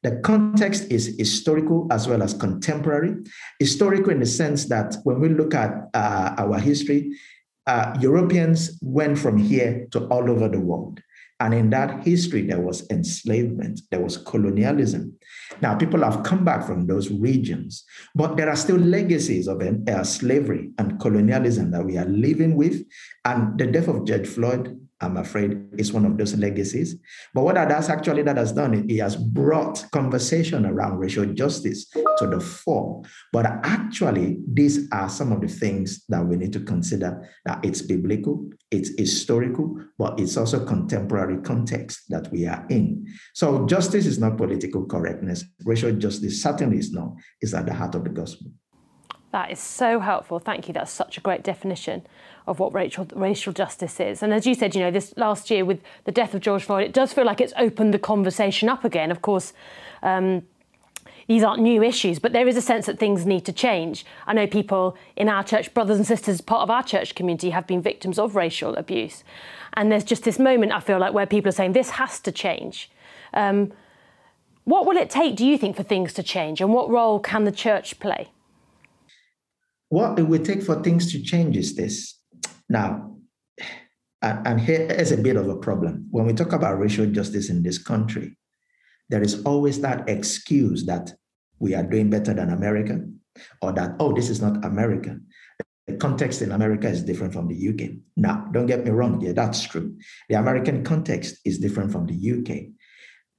The 0.03 0.19
context 0.23 0.91
is 0.91 1.15
historical 1.17 1.87
as 1.91 2.07
well 2.07 2.23
as 2.23 2.33
contemporary. 2.33 3.15
Historical 3.59 4.11
in 4.11 4.19
the 4.19 4.25
sense 4.25 4.65
that 4.65 4.95
when 5.03 5.19
we 5.19 5.29
look 5.29 5.53
at 5.53 5.71
uh, 5.93 6.33
our 6.37 6.57
history, 6.59 7.11
uh, 7.67 7.95
Europeans 7.99 8.79
went 8.81 9.17
from 9.17 9.37
here 9.37 9.87
to 9.91 10.07
all 10.07 10.29
over 10.29 10.49
the 10.49 10.59
world. 10.59 10.99
And 11.41 11.55
in 11.55 11.71
that 11.71 12.03
history, 12.03 12.43
there 12.45 12.61
was 12.61 12.87
enslavement, 12.91 13.81
there 13.89 13.99
was 13.99 14.15
colonialism. 14.15 15.17
Now, 15.59 15.75
people 15.75 16.03
have 16.03 16.21
come 16.21 16.45
back 16.45 16.63
from 16.67 16.85
those 16.85 17.09
regions, 17.09 17.83
but 18.13 18.37
there 18.37 18.47
are 18.47 18.55
still 18.55 18.77
legacies 18.77 19.47
of 19.47 19.59
uh, 19.59 20.03
slavery 20.03 20.69
and 20.77 20.99
colonialism 20.99 21.71
that 21.71 21.83
we 21.83 21.97
are 21.97 22.05
living 22.05 22.55
with. 22.55 22.83
And 23.25 23.57
the 23.57 23.65
death 23.65 23.87
of 23.87 24.05
George 24.05 24.27
Floyd 24.27 24.79
I'm 25.01 25.17
afraid 25.17 25.67
it's 25.73 25.91
one 25.91 26.05
of 26.05 26.17
those 26.17 26.35
legacies. 26.37 26.95
But 27.33 27.43
what 27.43 27.55
that 27.55 27.71
has 27.71 27.89
actually 27.89 28.21
that 28.23 28.37
has 28.37 28.51
done, 28.51 28.85
it 28.89 28.99
has 28.99 29.15
brought 29.15 29.83
conversation 29.91 30.65
around 30.65 30.99
racial 30.99 31.25
justice 31.25 31.89
to 31.89 32.27
the 32.27 32.39
fore. 32.39 33.01
But 33.33 33.45
actually, 33.63 34.37
these 34.47 34.87
are 34.91 35.09
some 35.09 35.31
of 35.31 35.41
the 35.41 35.47
things 35.47 36.05
that 36.09 36.25
we 36.25 36.35
need 36.37 36.53
to 36.53 36.59
consider 36.59 37.27
that 37.45 37.65
it's 37.65 37.81
biblical, 37.81 38.49
it's 38.69 38.91
historical, 38.97 39.75
but 39.97 40.19
it's 40.19 40.37
also 40.37 40.65
contemporary 40.65 41.41
context 41.41 42.01
that 42.09 42.31
we 42.31 42.45
are 42.45 42.65
in. 42.69 43.05
So 43.33 43.65
justice 43.65 44.05
is 44.05 44.19
not 44.19 44.37
political 44.37 44.85
correctness. 44.85 45.43
Racial 45.65 45.93
justice 45.93 46.41
certainly 46.41 46.77
is 46.77 46.91
not, 46.91 47.13
is 47.41 47.53
at 47.53 47.65
the 47.65 47.73
heart 47.73 47.95
of 47.95 48.03
the 48.03 48.11
gospel. 48.11 48.51
That 49.31 49.51
is 49.51 49.59
so 49.59 49.99
helpful. 49.99 50.39
Thank 50.39 50.67
you. 50.67 50.73
That's 50.73 50.91
such 50.91 51.17
a 51.17 51.21
great 51.21 51.43
definition 51.43 52.05
of 52.47 52.59
what 52.59 52.73
racial, 52.73 53.07
racial 53.13 53.53
justice 53.53 53.99
is. 53.99 54.21
And 54.21 54.33
as 54.33 54.45
you 54.45 54.55
said, 54.55 54.75
you 54.75 54.81
know, 54.81 54.91
this 54.91 55.13
last 55.15 55.49
year 55.49 55.63
with 55.63 55.81
the 56.03 56.11
death 56.11 56.33
of 56.33 56.41
George 56.41 56.63
Floyd, 56.63 56.83
it 56.83 56.93
does 56.93 57.13
feel 57.13 57.25
like 57.25 57.39
it's 57.39 57.53
opened 57.57 57.93
the 57.93 57.99
conversation 57.99 58.67
up 58.67 58.83
again. 58.83 59.11
Of 59.11 59.21
course, 59.21 59.53
um, 60.03 60.43
these 61.27 61.43
aren't 61.43 61.61
new 61.61 61.81
issues, 61.81 62.19
but 62.19 62.33
there 62.33 62.47
is 62.47 62.57
a 62.57 62.61
sense 62.61 62.87
that 62.87 62.99
things 62.99 63.25
need 63.25 63.45
to 63.45 63.53
change. 63.53 64.05
I 64.27 64.33
know 64.33 64.47
people 64.47 64.97
in 65.15 65.29
our 65.29 65.43
church, 65.43 65.73
brothers 65.73 65.97
and 65.97 66.05
sisters, 66.05 66.41
part 66.41 66.63
of 66.63 66.69
our 66.69 66.83
church 66.83 67.15
community, 67.15 67.51
have 67.51 67.67
been 67.67 67.81
victims 67.81 68.19
of 68.19 68.35
racial 68.35 68.75
abuse. 68.75 69.23
And 69.73 69.89
there's 69.89 70.03
just 70.03 70.23
this 70.23 70.39
moment, 70.39 70.73
I 70.73 70.81
feel 70.81 70.99
like, 70.99 71.13
where 71.13 71.25
people 71.25 71.47
are 71.47 71.53
saying 71.53 71.71
this 71.71 71.91
has 71.91 72.19
to 72.21 72.33
change. 72.33 72.91
Um, 73.33 73.71
what 74.65 74.85
will 74.85 74.97
it 74.97 75.09
take, 75.09 75.37
do 75.37 75.45
you 75.45 75.57
think, 75.57 75.77
for 75.77 75.83
things 75.83 76.11
to 76.13 76.23
change? 76.23 76.59
And 76.59 76.73
what 76.73 76.89
role 76.89 77.19
can 77.19 77.45
the 77.45 77.51
church 77.51 77.99
play? 77.99 78.27
What 79.91 80.17
it 80.17 80.23
will 80.23 80.41
take 80.41 80.63
for 80.63 80.81
things 80.81 81.11
to 81.11 81.21
change 81.21 81.57
is 81.57 81.75
this. 81.75 82.17
Now, 82.69 83.17
and 84.21 84.57
here 84.57 84.87
is 84.89 85.11
a 85.11 85.17
bit 85.17 85.35
of 85.35 85.49
a 85.49 85.57
problem. 85.57 86.07
When 86.11 86.25
we 86.25 86.31
talk 86.31 86.53
about 86.53 86.79
racial 86.79 87.07
justice 87.07 87.49
in 87.49 87.61
this 87.61 87.77
country, 87.77 88.37
there 89.09 89.21
is 89.21 89.43
always 89.43 89.81
that 89.81 90.07
excuse 90.07 90.85
that 90.85 91.11
we 91.59 91.75
are 91.75 91.83
doing 91.83 92.09
better 92.09 92.33
than 92.33 92.51
America, 92.51 93.01
or 93.61 93.73
that, 93.73 93.97
oh, 93.99 94.13
this 94.13 94.29
is 94.29 94.41
not 94.41 94.63
America. 94.63 95.17
The 95.87 95.97
context 95.97 96.41
in 96.41 96.53
America 96.53 96.87
is 96.87 97.03
different 97.03 97.33
from 97.33 97.49
the 97.49 97.69
UK. 97.69 97.97
Now, 98.15 98.47
don't 98.53 98.67
get 98.67 98.85
me 98.85 98.91
wrong, 98.91 99.19
yeah, 99.19 99.33
that's 99.33 99.67
true. 99.67 99.97
The 100.29 100.35
American 100.35 100.85
context 100.85 101.35
is 101.43 101.59
different 101.59 101.91
from 101.91 102.05
the 102.05 102.15
UK 102.15 102.71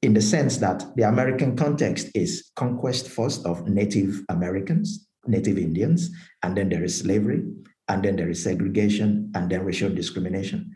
in 0.02 0.12
the 0.12 0.20
sense 0.20 0.58
that 0.58 0.84
the 0.96 1.04
American 1.04 1.56
context 1.56 2.10
is 2.14 2.50
conquest 2.56 3.08
first 3.08 3.46
of 3.46 3.66
Native 3.66 4.20
Americans, 4.28 5.08
Native 5.26 5.58
Indians, 5.58 6.10
and 6.42 6.56
then 6.56 6.68
there 6.68 6.84
is 6.84 6.98
slavery, 6.98 7.42
and 7.88 8.02
then 8.02 8.16
there 8.16 8.30
is 8.30 8.42
segregation, 8.42 9.30
and 9.34 9.50
then 9.50 9.64
racial 9.64 9.90
discrimination. 9.90 10.74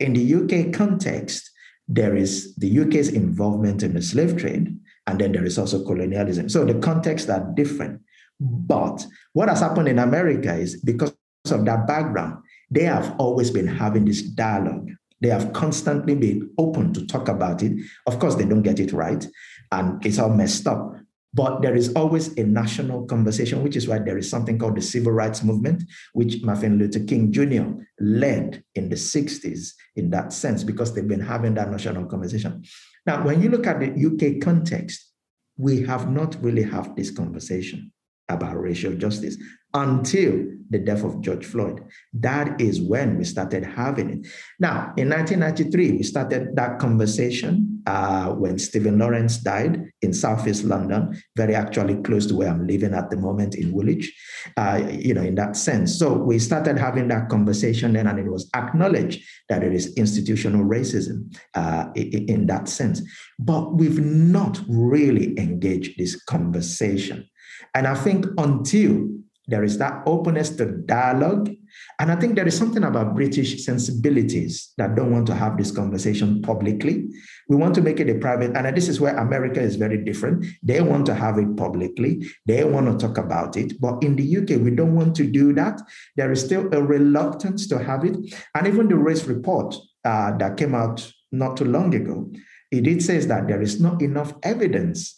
In 0.00 0.12
the 0.12 0.34
UK 0.34 0.72
context, 0.72 1.50
there 1.88 2.14
is 2.14 2.54
the 2.56 2.80
UK's 2.80 3.08
involvement 3.08 3.82
in 3.82 3.94
the 3.94 4.02
slave 4.02 4.36
trade, 4.36 4.78
and 5.06 5.18
then 5.18 5.32
there 5.32 5.44
is 5.44 5.58
also 5.58 5.84
colonialism. 5.84 6.48
So 6.48 6.64
the 6.64 6.78
contexts 6.78 7.30
are 7.30 7.50
different. 7.54 8.02
But 8.38 9.04
what 9.32 9.48
has 9.48 9.60
happened 9.60 9.88
in 9.88 9.98
America 9.98 10.54
is 10.54 10.80
because 10.82 11.14
of 11.50 11.64
that 11.64 11.86
background, 11.86 12.42
they 12.70 12.84
have 12.84 13.16
always 13.18 13.50
been 13.50 13.66
having 13.66 14.04
this 14.04 14.22
dialogue. 14.22 14.90
They 15.20 15.28
have 15.28 15.52
constantly 15.52 16.14
been 16.14 16.50
open 16.58 16.92
to 16.92 17.06
talk 17.06 17.28
about 17.28 17.62
it. 17.62 17.72
Of 18.06 18.18
course, 18.20 18.36
they 18.36 18.44
don't 18.44 18.62
get 18.62 18.78
it 18.78 18.92
right, 18.92 19.26
and 19.72 20.04
it's 20.04 20.18
all 20.18 20.30
messed 20.30 20.66
up. 20.66 20.94
But 21.34 21.60
there 21.60 21.76
is 21.76 21.92
always 21.94 22.36
a 22.38 22.44
national 22.44 23.06
conversation, 23.06 23.62
which 23.62 23.76
is 23.76 23.86
why 23.86 23.98
there 23.98 24.16
is 24.16 24.30
something 24.30 24.58
called 24.58 24.76
the 24.76 24.82
Civil 24.82 25.12
Rights 25.12 25.44
Movement, 25.44 25.84
which 26.14 26.42
Martin 26.42 26.78
Luther 26.78 27.00
King 27.00 27.30
Jr. 27.30 27.82
led 28.00 28.64
in 28.74 28.88
the 28.88 28.96
60s 28.96 29.72
in 29.96 30.10
that 30.10 30.32
sense, 30.32 30.64
because 30.64 30.94
they've 30.94 31.06
been 31.06 31.20
having 31.20 31.54
that 31.54 31.70
national 31.70 32.06
conversation. 32.06 32.64
Now, 33.06 33.24
when 33.24 33.42
you 33.42 33.50
look 33.50 33.66
at 33.66 33.80
the 33.80 33.90
UK 33.90 34.42
context, 34.42 35.12
we 35.58 35.82
have 35.82 36.10
not 36.10 36.42
really 36.42 36.62
had 36.62 36.96
this 36.96 37.10
conversation 37.10 37.92
about 38.28 38.60
racial 38.60 38.94
justice 38.94 39.36
until 39.74 40.46
the 40.70 40.78
death 40.78 41.04
of 41.04 41.20
George 41.20 41.44
Floyd. 41.44 41.82
That 42.12 42.60
is 42.60 42.80
when 42.80 43.18
we 43.18 43.24
started 43.24 43.64
having 43.64 44.10
it. 44.10 44.26
Now, 44.58 44.92
in 44.96 45.08
1993, 45.08 45.92
we 45.92 46.02
started 46.02 46.54
that 46.56 46.78
conversation 46.78 47.77
uh, 47.88 48.34
when 48.34 48.58
Stephen 48.58 48.98
Lawrence 48.98 49.38
died 49.38 49.82
in 50.02 50.12
Southeast 50.12 50.64
London, 50.64 51.18
very 51.36 51.54
actually 51.54 51.96
close 52.02 52.26
to 52.26 52.36
where 52.36 52.50
I'm 52.50 52.66
living 52.66 52.92
at 52.92 53.08
the 53.08 53.16
moment 53.16 53.54
in 53.54 53.72
Woolwich, 53.72 54.12
uh, 54.58 54.86
you 54.90 55.14
know, 55.14 55.22
in 55.22 55.36
that 55.36 55.56
sense. 55.56 55.98
So 55.98 56.12
we 56.12 56.38
started 56.38 56.76
having 56.76 57.08
that 57.08 57.30
conversation 57.30 57.94
then, 57.94 58.06
and 58.06 58.18
it 58.18 58.30
was 58.30 58.50
acknowledged 58.54 59.24
that 59.48 59.64
it 59.64 59.72
is 59.72 59.94
institutional 59.94 60.66
racism 60.66 61.34
uh, 61.54 61.86
in, 61.94 62.28
in 62.28 62.46
that 62.48 62.68
sense. 62.68 63.00
But 63.38 63.74
we've 63.74 64.00
not 64.00 64.60
really 64.68 65.38
engaged 65.38 65.98
this 65.98 66.22
conversation. 66.24 67.26
And 67.74 67.86
I 67.86 67.94
think 67.94 68.26
until 68.36 69.08
there 69.46 69.64
is 69.64 69.78
that 69.78 70.02
openness 70.04 70.50
to 70.56 70.66
dialogue. 70.66 71.50
And 71.98 72.10
I 72.10 72.16
think 72.16 72.34
there 72.34 72.46
is 72.46 72.56
something 72.56 72.84
about 72.84 73.14
British 73.14 73.64
sensibilities 73.64 74.72
that 74.78 74.94
don't 74.94 75.12
want 75.12 75.26
to 75.28 75.34
have 75.34 75.56
this 75.56 75.70
conversation 75.70 76.42
publicly. 76.42 77.08
We 77.48 77.56
want 77.56 77.74
to 77.76 77.82
make 77.82 78.00
it 78.00 78.10
a 78.10 78.18
private, 78.18 78.56
and 78.56 78.76
this 78.76 78.88
is 78.88 79.00
where 79.00 79.16
America 79.16 79.60
is 79.60 79.76
very 79.76 80.04
different. 80.04 80.46
They 80.62 80.80
want 80.80 81.06
to 81.06 81.14
have 81.14 81.38
it 81.38 81.56
publicly, 81.56 82.26
they 82.46 82.64
want 82.64 82.86
to 82.86 83.06
talk 83.06 83.18
about 83.18 83.56
it. 83.56 83.80
But 83.80 84.02
in 84.02 84.16
the 84.16 84.36
UK, 84.38 84.60
we 84.62 84.70
don't 84.70 84.94
want 84.94 85.16
to 85.16 85.26
do 85.26 85.52
that. 85.54 85.80
There 86.16 86.32
is 86.32 86.44
still 86.44 86.68
a 86.72 86.82
reluctance 86.82 87.66
to 87.68 87.82
have 87.82 88.04
it. 88.04 88.16
And 88.54 88.66
even 88.66 88.88
the 88.88 88.96
race 88.96 89.24
report 89.24 89.74
uh, 90.04 90.36
that 90.38 90.56
came 90.56 90.74
out 90.74 91.10
not 91.32 91.56
too 91.56 91.64
long 91.64 91.94
ago, 91.94 92.30
it 92.70 92.82
did 92.82 93.02
says 93.02 93.26
that 93.28 93.48
there 93.48 93.62
is 93.62 93.80
not 93.80 94.02
enough 94.02 94.32
evidence 94.42 95.17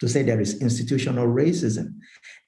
to 0.00 0.08
say 0.08 0.22
there 0.22 0.40
is 0.40 0.60
institutional 0.60 1.26
racism. 1.26 1.94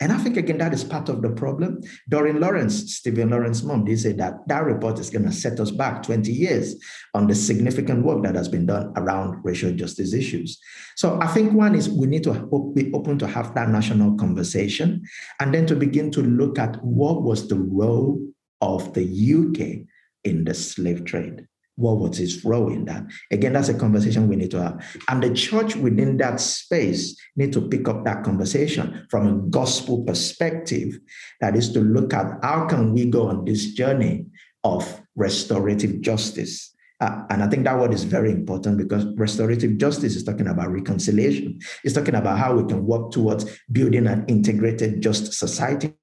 And 0.01 0.13
I 0.13 0.19
think, 0.19 0.37
again, 0.37 0.59
that 0.59 0.73
is 0.73 0.85
part 0.85 1.09
of 1.09 1.21
the 1.21 1.31
problem. 1.31 1.81
Doreen 2.09 2.41
Lawrence, 2.41 2.97
Stephen 2.97 3.31
Lawrence's 3.31 3.65
mom, 3.65 3.85
they 3.85 3.97
say 3.97 4.13
that 4.15 4.35
that 4.49 4.65
report 4.65 4.99
is 4.99 5.11
going 5.11 5.25
to 5.25 5.33
set 5.33 5.61
us 5.61 5.71
back 5.71 6.03
20 6.03 6.33
years 6.33 6.77
on 7.15 7.27
the 7.27 7.35
significant 7.35 8.05
work 8.05 8.23
that 8.23 8.35
has 8.35 8.49
been 8.49 8.67
done 8.67 8.93
around 8.97 9.41
racial 9.45 9.73
justice 9.73 10.15
issues. 10.15 10.59
So 10.97 11.19
I 11.21 11.27
think 11.27 11.53
one 11.53 11.75
is 11.75 11.89
we 11.89 12.07
need 12.07 12.25
to 12.25 12.33
be 12.75 12.93
open 12.93 13.19
to 13.19 13.27
have 13.27 13.55
that 13.55 13.69
national 13.69 14.17
conversation 14.17 15.03
and 15.41 15.53
then 15.53 15.67
to 15.67 15.77
begin 15.77 16.11
to 16.13 16.23
look 16.23 16.59
at 16.59 16.83
what 16.85 17.23
was 17.23 17.49
the 17.49 17.59
role 17.59 18.21
of 18.61 18.93
the 18.95 19.03
UK 19.03 19.87
in 20.25 20.45
the 20.45 20.55
slave 20.55 21.05
trade 21.05 21.47
what 21.81 22.17
his 22.17 22.45
role 22.45 22.73
in 22.73 22.85
that? 22.87 23.05
Again, 23.31 23.53
that's 23.53 23.69
a 23.69 23.75
conversation 23.75 24.29
we 24.29 24.37
need 24.37 24.51
to 24.53 24.63
have. 24.63 24.99
And 25.09 25.23
the 25.23 25.35
church 25.35 25.77
within 25.77 26.17
that 26.19 26.41
space 26.41 27.17
need 27.37 27.53
to 27.55 27.69
pick 27.69 27.89
up 27.89 28.05
that 28.05 28.25
conversation 28.25 29.07
from 29.11 29.27
a 29.27 29.51
gospel 29.51 30.05
perspective. 30.05 30.99
That 31.41 31.57
is 31.57 31.73
to 31.73 31.81
look 31.81 32.13
at 32.15 32.27
how 32.43 32.67
can 32.67 32.93
we 32.93 33.07
go 33.07 33.29
on 33.29 33.45
this 33.45 33.73
journey 33.73 34.27
of 34.65 35.01
restorative 35.17 36.01
justice. 36.01 36.75
Uh, 37.01 37.23
and 37.31 37.43
I 37.43 37.49
think 37.49 37.65
that 37.65 37.79
word 37.79 37.95
is 37.95 38.05
very 38.05 38.31
important 38.31 38.77
because 38.77 39.07
restorative 39.17 39.79
justice 39.79 40.17
is 40.17 40.23
talking 40.23 40.49
about 40.49 40.71
reconciliation. 40.71 41.59
It's 41.83 41.95
talking 41.95 42.15
about 42.15 42.39
how 42.39 42.57
we 42.57 42.69
can 42.69 42.85
work 42.85 43.11
towards 43.11 43.59
building 43.73 44.07
an 44.07 44.27
integrated, 44.29 45.01
just 45.01 45.33
society 45.33 45.95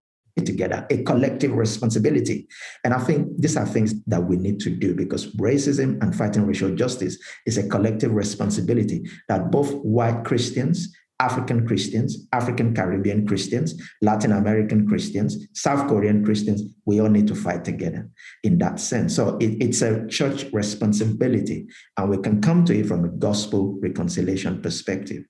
together, 0.45 0.85
a 0.89 1.03
collective 1.03 1.53
responsibility. 1.53 2.47
And 2.83 2.93
I 2.93 2.99
think 2.99 3.27
these 3.37 3.57
are 3.57 3.65
things 3.65 3.93
that 4.05 4.23
we 4.23 4.37
need 4.37 4.59
to 4.61 4.69
do 4.69 4.93
because 4.93 5.33
racism 5.35 6.01
and 6.01 6.15
fighting 6.15 6.45
racial 6.45 6.73
justice 6.75 7.17
is 7.45 7.57
a 7.57 7.67
collective 7.67 8.13
responsibility 8.13 9.09
that 9.27 9.51
both 9.51 9.71
white 9.83 10.23
Christians, 10.23 10.93
African 11.19 11.65
Christians, 11.65 12.27
African 12.31 12.75
Caribbean 12.75 13.25
Christians, 13.25 13.81
Latin 14.01 14.31
American 14.31 14.87
Christians, 14.87 15.47
South 15.53 15.87
Korean 15.87 16.23
Christians, 16.23 16.61
we 16.85 17.01
all 17.01 17.09
need 17.09 17.27
to 17.27 17.35
fight 17.35 17.65
together 17.65 18.07
in 18.43 18.59
that 18.59 18.79
sense. 18.79 19.15
So 19.15 19.37
it, 19.37 19.57
it's 19.59 19.81
a 19.81 20.05
church 20.07 20.45
responsibility, 20.53 21.67
and 21.97 22.09
we 22.09 22.17
can 22.17 22.39
come 22.41 22.65
to 22.65 22.77
it 22.77 22.85
from 22.85 23.03
a 23.03 23.09
gospel 23.09 23.79
reconciliation 23.81 24.61
perspective. 24.61 25.23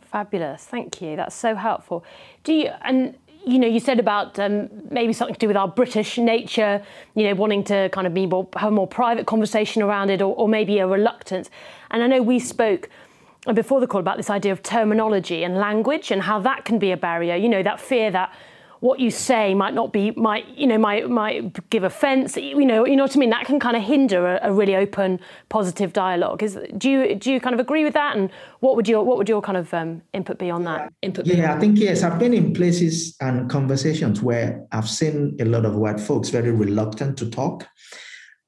Fabulous, 0.00 0.64
thank 0.64 1.02
you. 1.02 1.16
That's 1.16 1.34
so 1.34 1.54
helpful. 1.54 2.04
Do 2.44 2.52
you 2.52 2.70
and 2.82 3.16
you 3.46 3.58
know, 3.58 3.66
you 3.66 3.80
said 3.80 3.98
about 3.98 4.38
um, 4.38 4.68
maybe 4.90 5.12
something 5.12 5.34
to 5.34 5.40
do 5.40 5.46
with 5.46 5.56
our 5.56 5.68
British 5.68 6.18
nature, 6.18 6.82
you 7.14 7.24
know, 7.24 7.34
wanting 7.34 7.64
to 7.64 7.88
kind 7.90 8.06
of 8.06 8.14
be 8.14 8.26
more, 8.26 8.48
have 8.56 8.68
a 8.68 8.74
more 8.74 8.86
private 8.86 9.26
conversation 9.26 9.82
around 9.82 10.10
it, 10.10 10.20
or, 10.20 10.34
or 10.34 10.48
maybe 10.48 10.78
a 10.78 10.86
reluctance. 10.86 11.50
And 11.90 12.02
I 12.02 12.06
know 12.06 12.22
we 12.22 12.38
spoke 12.38 12.88
before 13.54 13.80
the 13.80 13.86
call 13.86 14.00
about 14.00 14.16
this 14.16 14.30
idea 14.30 14.52
of 14.52 14.62
terminology 14.62 15.42
and 15.42 15.56
language 15.56 16.10
and 16.10 16.22
how 16.22 16.38
that 16.40 16.64
can 16.64 16.78
be 16.78 16.90
a 16.92 16.96
barrier. 16.96 17.36
You 17.36 17.48
know, 17.48 17.62
that 17.62 17.80
fear 17.80 18.10
that 18.10 18.32
what 18.80 18.98
you 18.98 19.10
say 19.10 19.54
might 19.54 19.74
not 19.74 19.92
be 19.92 20.10
might 20.12 20.46
you 20.56 20.66
know 20.66 20.78
might 20.78 21.08
might 21.08 21.70
give 21.70 21.84
offence 21.84 22.36
you 22.36 22.64
know 22.64 22.86
you 22.86 22.96
know 22.96 23.04
what 23.04 23.16
I 23.16 23.18
mean? 23.18 23.30
That 23.30 23.44
can 23.44 23.60
kind 23.60 23.76
of 23.76 23.82
hinder 23.82 24.26
a, 24.26 24.50
a, 24.50 24.52
really 24.52 24.74
open 24.74 25.20
positive 25.48 25.92
dialogue. 25.92 26.42
Is 26.42 26.58
do 26.76 26.90
you 26.90 27.14
do 27.14 27.32
you 27.32 27.40
kind 27.40 27.54
of 27.54 27.60
agree 27.60 27.84
with 27.84 27.94
that? 27.94 28.16
And 28.16 28.30
what 28.60 28.76
would 28.76 28.88
your 28.88 29.04
what 29.04 29.18
would 29.18 29.28
your 29.28 29.42
kind 29.42 29.58
of 29.58 29.72
um, 29.74 30.02
input 30.12 30.38
be 30.38 30.50
on 30.50 30.64
that? 30.64 30.92
Input 31.02 31.26
yeah 31.26 31.54
I 31.54 31.58
think 31.58 31.78
yes 31.78 32.02
I've 32.02 32.18
been 32.18 32.34
in 32.34 32.52
places 32.54 33.16
and 33.20 33.48
conversations 33.50 34.22
where 34.22 34.66
I've 34.72 34.88
seen 34.88 35.36
a 35.40 35.44
lot 35.44 35.64
of 35.64 35.76
white 35.76 36.00
folks 36.00 36.30
very 36.30 36.50
reluctant 36.50 37.18
to 37.18 37.30
talk. 37.30 37.66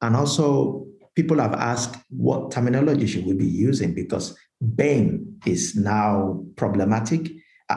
And 0.00 0.16
also 0.16 0.86
people 1.14 1.38
have 1.38 1.52
asked 1.52 1.96
what 2.08 2.50
terminology 2.50 3.06
should 3.06 3.26
we 3.26 3.34
be 3.34 3.46
using 3.46 3.94
because 3.94 4.36
BAME 4.62 5.24
is 5.46 5.76
now 5.76 6.42
problematic 6.56 7.30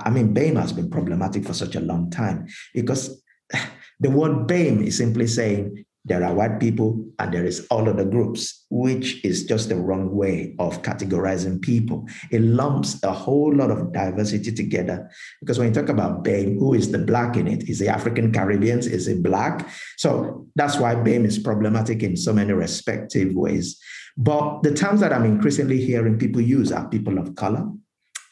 I 0.06 0.10
mean, 0.10 0.34
BAME 0.34 0.56
has 0.58 0.74
been 0.74 0.90
problematic 0.90 1.46
for 1.46 1.54
such 1.54 1.76
a 1.76 1.80
long 1.80 2.10
time 2.10 2.48
because 2.74 3.22
the 4.00 4.10
word 4.10 4.48
BAME 4.48 4.86
is 4.86 4.98
simply 4.98 5.28
saying 5.28 5.86
there 6.08 6.24
are 6.24 6.34
white 6.36 6.60
people 6.60 7.04
and 7.18 7.34
there 7.34 7.46
is 7.46 7.66
all 7.72 7.90
other 7.90 8.06
groups, 8.06 8.66
which 8.70 9.26
is 9.26 9.46
just 9.46 9.70
the 9.70 9.76
wrong 9.76 10.16
way 10.16 10.56
of 10.60 10.84
categorizing 10.84 11.60
people. 11.60 12.08
It 12.32 12.42
lumps 12.42 13.04
a 13.04 13.12
whole 13.12 13.54
lot 13.54 13.72
of 13.72 13.92
diversity 13.92 14.52
together 14.52 15.10
because 15.42 15.58
when 15.58 15.70
you 15.70 15.74
talk 15.74 15.90
about 15.90 16.24
BAME, 16.24 16.60
who 16.60 16.76
is 16.76 16.92
the 16.92 17.00
black 17.00 17.38
in 17.38 17.48
it? 17.48 17.68
Is 17.68 17.82
it 17.82 17.88
African 17.88 18.32
Caribbeans? 18.32 18.86
Is 18.86 19.08
it 19.08 19.24
black? 19.24 19.68
So 19.98 20.48
that's 20.56 20.78
why 20.78 20.94
BAME 20.94 21.26
is 21.26 21.40
problematic 21.40 22.04
in 22.04 22.16
so 22.16 22.34
many 22.34 22.54
respective 22.54 23.34
ways. 23.34 23.80
But 24.16 24.62
the 24.62 24.74
terms 24.74 25.02
that 25.02 25.12
I'm 25.12 25.26
increasingly 25.26 25.84
hearing 25.84 26.20
people 26.20 26.42
use 26.42 26.72
are 26.72 26.88
people 26.88 27.18
of 27.18 27.36
color, 27.36 27.68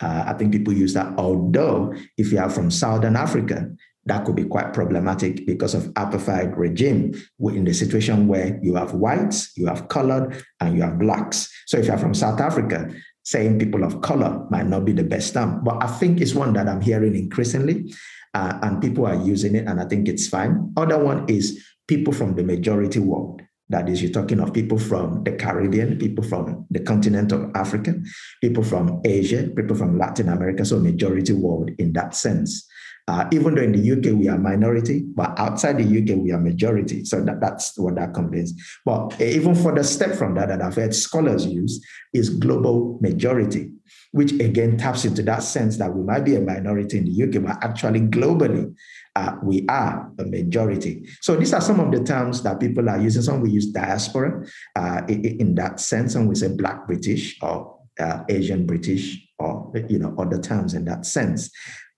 uh, 0.04 0.26
I 0.28 0.34
think 0.34 0.52
people 0.52 0.74
use 0.74 0.94
that. 0.94 1.18
Although, 1.18 1.94
if 2.18 2.32
you 2.32 2.40
are 2.40 2.50
from 2.50 2.70
Southern 2.70 3.16
Africa, 3.16 3.70
that 4.06 4.26
could 4.26 4.36
be 4.36 4.44
quite 4.44 4.74
problematic 4.74 5.46
because 5.46 5.74
of 5.74 5.84
apartheid 5.94 6.58
regime 6.58 7.14
in 7.40 7.64
the 7.64 7.74
situation 7.74 8.28
where 8.28 8.60
you 8.62 8.76
have 8.76 8.94
whites, 8.94 9.56
you 9.56 9.66
have 9.68 9.88
colored, 9.88 10.44
and 10.60 10.76
you 10.76 10.82
have 10.82 11.00
blacks. 11.00 11.50
So 11.68 11.78
if 11.78 11.86
you're 11.86 11.98
from 11.98 12.14
South 12.14 12.42
Africa, 12.42 12.92
saying 13.24 13.60
people 13.60 13.84
of 13.86 14.02
color 14.02 14.46
might 14.50 14.68
not 14.68 14.84
be 14.84 14.92
the 14.92 15.06
best 15.06 15.34
term, 15.34 15.64
but 15.64 15.82
I 15.82 15.88
think 15.88 16.20
it's 16.20 16.36
one 16.36 16.52
that 16.54 16.68
I'm 16.68 16.82
hearing 16.82 17.16
increasingly, 17.16 17.94
uh, 18.34 18.60
and 18.62 18.82
people 18.82 19.06
are 19.06 19.16
using 19.16 19.56
it, 19.56 19.68
and 19.68 19.80
I 19.80 19.86
think 19.86 20.10
it's 20.10 20.28
fine. 20.28 20.74
Other 20.76 21.02
one 21.02 21.26
is 21.30 21.64
people 21.88 22.12
from 22.12 22.36
the 22.36 22.44
majority 22.44 23.00
world. 23.00 23.42
That 23.74 23.90
is, 23.90 24.04
you're 24.04 24.12
talking 24.12 24.40
of 24.40 24.54
people 24.54 24.78
from 24.78 25.24
the 25.24 25.32
Caribbean, 25.32 25.98
people 25.98 26.24
from 26.24 26.68
the 26.70 26.80
continent 26.80 27.32
of 27.32 27.50
Africa, 27.56 27.96
people 28.40 28.64
from 28.64 29.02
Asia, 29.04 29.50
people 29.56 29.76
from 29.76 29.98
Latin 29.98 30.30
America, 30.30 30.64
so 30.64 30.78
majority 30.78 31.34
world 31.34 31.72
in 31.80 31.92
that 31.94 32.14
sense. 32.14 32.68
Uh, 33.08 33.28
even 33.32 33.56
though 33.56 33.64
in 33.64 33.72
the 33.72 33.92
UK 33.92 34.16
we 34.16 34.30
are 34.30 34.38
minority, 34.38 35.02
but 35.16 35.34
outside 35.40 35.80
the 35.80 35.84
UK 35.84 36.16
we 36.22 36.32
are 36.32 36.40
majority. 36.40 37.04
So 37.04 37.20
that, 37.22 37.42
that's 37.42 37.76
what 37.80 37.96
that 37.96 38.14
conveys. 38.14 38.54
But 38.86 39.20
even 39.20 39.56
for 39.56 39.74
the 39.74 39.84
step 39.84 40.16
from 40.16 40.36
that 40.36 40.50
that 40.50 40.62
I've 40.62 40.76
heard 40.76 40.94
scholars 40.94 41.48
use 41.48 41.84
is 42.14 42.30
global 42.30 43.00
majority, 43.02 43.72
which 44.12 44.34
again 44.34 44.78
taps 44.78 45.04
into 45.04 45.24
that 45.24 45.42
sense 45.42 45.78
that 45.78 45.96
we 45.96 46.04
might 46.04 46.26
be 46.26 46.36
a 46.36 46.42
minority 46.42 47.00
in 47.00 47.06
the 47.06 47.24
UK, 47.24 47.44
but 47.44 47.64
actually 47.64 48.02
globally 48.02 48.72
uh, 49.16 49.36
we 49.44 49.66
are 49.70 50.12
a 50.18 50.24
majority. 50.24 51.08
So 51.22 51.36
these 51.36 51.54
are 51.54 51.62
some 51.62 51.80
of 51.80 51.92
the 51.92 52.04
terms 52.04 52.42
that 52.44 52.60
people 52.60 52.90
are 52.90 53.00
using. 53.00 53.22
Some 53.22 53.42
we 53.42 53.52
use 53.52 53.68
diaspora 53.68 54.46
uh, 54.76 55.02
in, 55.08 55.56
that 55.56 55.80
sense, 55.80 56.16
and 56.16 56.28
we 56.28 56.36
say 56.36 56.48
Black 56.50 56.88
British 56.88 57.38
or 57.42 57.80
uh, 58.00 58.24
Asian 58.30 58.66
British 58.66 59.28
or 59.40 59.72
you 59.88 60.00
know 60.00 60.16
other 60.18 60.40
terms 60.40 60.74
in 60.74 60.86
that 60.86 61.06
sense. 61.06 61.52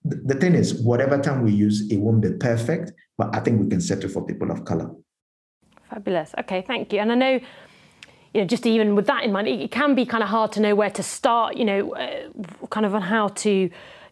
The, 0.04 0.16
the 0.16 0.34
thing 0.34 0.54
is, 0.54 0.74
whatever 0.74 1.20
term 1.20 1.42
we 1.42 1.52
use, 1.52 1.90
it 1.90 1.96
won't 1.96 2.20
be 2.20 2.32
perfect, 2.32 2.92
but 3.16 3.34
I 3.34 3.40
think 3.40 3.60
we 3.60 3.68
can 3.68 3.80
settle 3.80 4.10
for 4.10 4.24
people 4.26 4.50
of 4.50 4.64
color. 4.64 4.90
Fabulous. 5.88 6.34
Okay, 6.40 6.64
thank 6.66 6.92
you. 6.92 7.00
And 7.00 7.12
I 7.12 7.14
know 7.14 7.40
you 8.34 8.42
know, 8.42 8.46
just 8.46 8.66
even 8.66 8.94
with 8.94 9.06
that 9.06 9.24
in 9.24 9.32
mind, 9.32 9.48
it 9.48 9.70
can 9.70 9.94
be 9.94 10.04
kind 10.04 10.22
of 10.22 10.28
hard 10.28 10.52
to 10.52 10.60
know 10.60 10.74
where 10.74 10.90
to 10.90 11.02
start, 11.02 11.56
you 11.56 11.64
know, 11.64 11.94
uh, 11.94 12.66
kind 12.68 12.84
of 12.84 12.94
on 12.94 13.00
how 13.00 13.28
to 13.28 13.70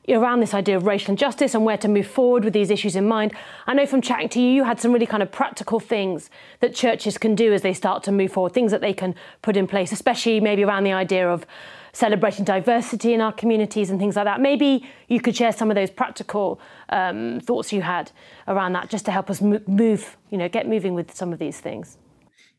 around 0.08 0.40
this 0.40 0.52
idea 0.52 0.76
of 0.76 0.84
racial 0.84 1.12
injustice 1.12 1.54
and 1.54 1.64
where 1.64 1.78
to 1.78 1.88
move 1.88 2.06
forward 2.06 2.44
with 2.44 2.52
these 2.52 2.70
issues 2.70 2.94
in 2.96 3.06
mind. 3.06 3.32
I 3.66 3.74
know 3.74 3.86
from 3.86 4.02
chatting 4.02 4.28
to 4.30 4.40
you, 4.40 4.48
you 4.48 4.64
had 4.64 4.78
some 4.80 4.92
really 4.92 5.06
kind 5.06 5.22
of 5.22 5.32
practical 5.32 5.80
things 5.80 6.28
that 6.60 6.74
churches 6.74 7.16
can 7.16 7.34
do 7.34 7.52
as 7.52 7.62
they 7.62 7.72
start 7.72 8.02
to 8.04 8.12
move 8.12 8.32
forward, 8.32 8.52
things 8.52 8.70
that 8.70 8.80
they 8.80 8.92
can 8.92 9.14
put 9.42 9.56
in 9.56 9.66
place, 9.66 9.92
especially 9.92 10.40
maybe 10.40 10.64
around 10.64 10.84
the 10.84 10.92
idea 10.92 11.28
of 11.28 11.46
celebrating 11.92 12.44
diversity 12.44 13.14
in 13.14 13.20
our 13.20 13.32
communities 13.32 13.88
and 13.88 13.98
things 13.98 14.16
like 14.16 14.24
that. 14.24 14.40
Maybe 14.40 14.84
you 15.08 15.20
could 15.20 15.36
share 15.36 15.52
some 15.52 15.70
of 15.70 15.76
those 15.76 15.90
practical 15.90 16.60
um, 16.88 17.40
thoughts 17.40 17.72
you 17.72 17.82
had 17.82 18.10
around 18.48 18.72
that 18.72 18.90
just 18.90 19.04
to 19.06 19.12
help 19.12 19.30
us 19.30 19.40
move, 19.40 20.16
you 20.30 20.36
know, 20.36 20.48
get 20.48 20.68
moving 20.68 20.94
with 20.94 21.14
some 21.14 21.32
of 21.32 21.38
these 21.38 21.60
things. 21.60 21.96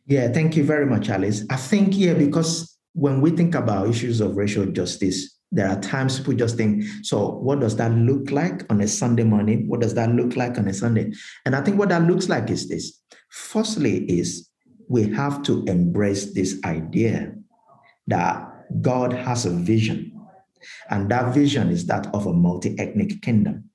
Yeah, 0.07 0.31
thank 0.31 0.55
you 0.55 0.63
very 0.63 0.85
much, 0.85 1.09
Alice. 1.09 1.43
I 1.49 1.57
think, 1.57 1.97
yeah, 1.97 2.13
because 2.13 2.77
when 2.93 3.21
we 3.21 3.31
think 3.31 3.55
about 3.55 3.89
issues 3.89 4.21
of 4.21 4.37
racial 4.37 4.65
justice, 4.67 5.34
there 5.51 5.69
are 5.69 5.79
times 5.79 6.19
people 6.19 6.33
just 6.33 6.57
think, 6.57 6.83
so 7.03 7.29
what 7.29 7.59
does 7.59 7.75
that 7.77 7.91
look 7.91 8.31
like 8.31 8.69
on 8.69 8.81
a 8.81 8.87
Sunday 8.87 9.23
morning? 9.23 9.67
What 9.67 9.81
does 9.81 9.93
that 9.93 10.09
look 10.09 10.35
like 10.35 10.57
on 10.57 10.67
a 10.67 10.73
Sunday? 10.73 11.13
And 11.45 11.55
I 11.55 11.61
think 11.61 11.77
what 11.77 11.89
that 11.89 12.03
looks 12.03 12.27
like 12.29 12.49
is 12.49 12.67
this. 12.67 13.01
Firstly, 13.29 14.05
is 14.05 14.49
we 14.87 15.09
have 15.13 15.43
to 15.43 15.63
embrace 15.65 16.33
this 16.33 16.59
idea 16.65 17.33
that 18.07 18.81
God 18.81 19.13
has 19.13 19.45
a 19.45 19.51
vision. 19.51 20.11
And 20.89 21.09
that 21.11 21.33
vision 21.33 21.69
is 21.69 21.85
that 21.87 22.07
of 22.13 22.25
a 22.25 22.33
multi-ethnic 22.33 23.21
kingdom. 23.21 23.69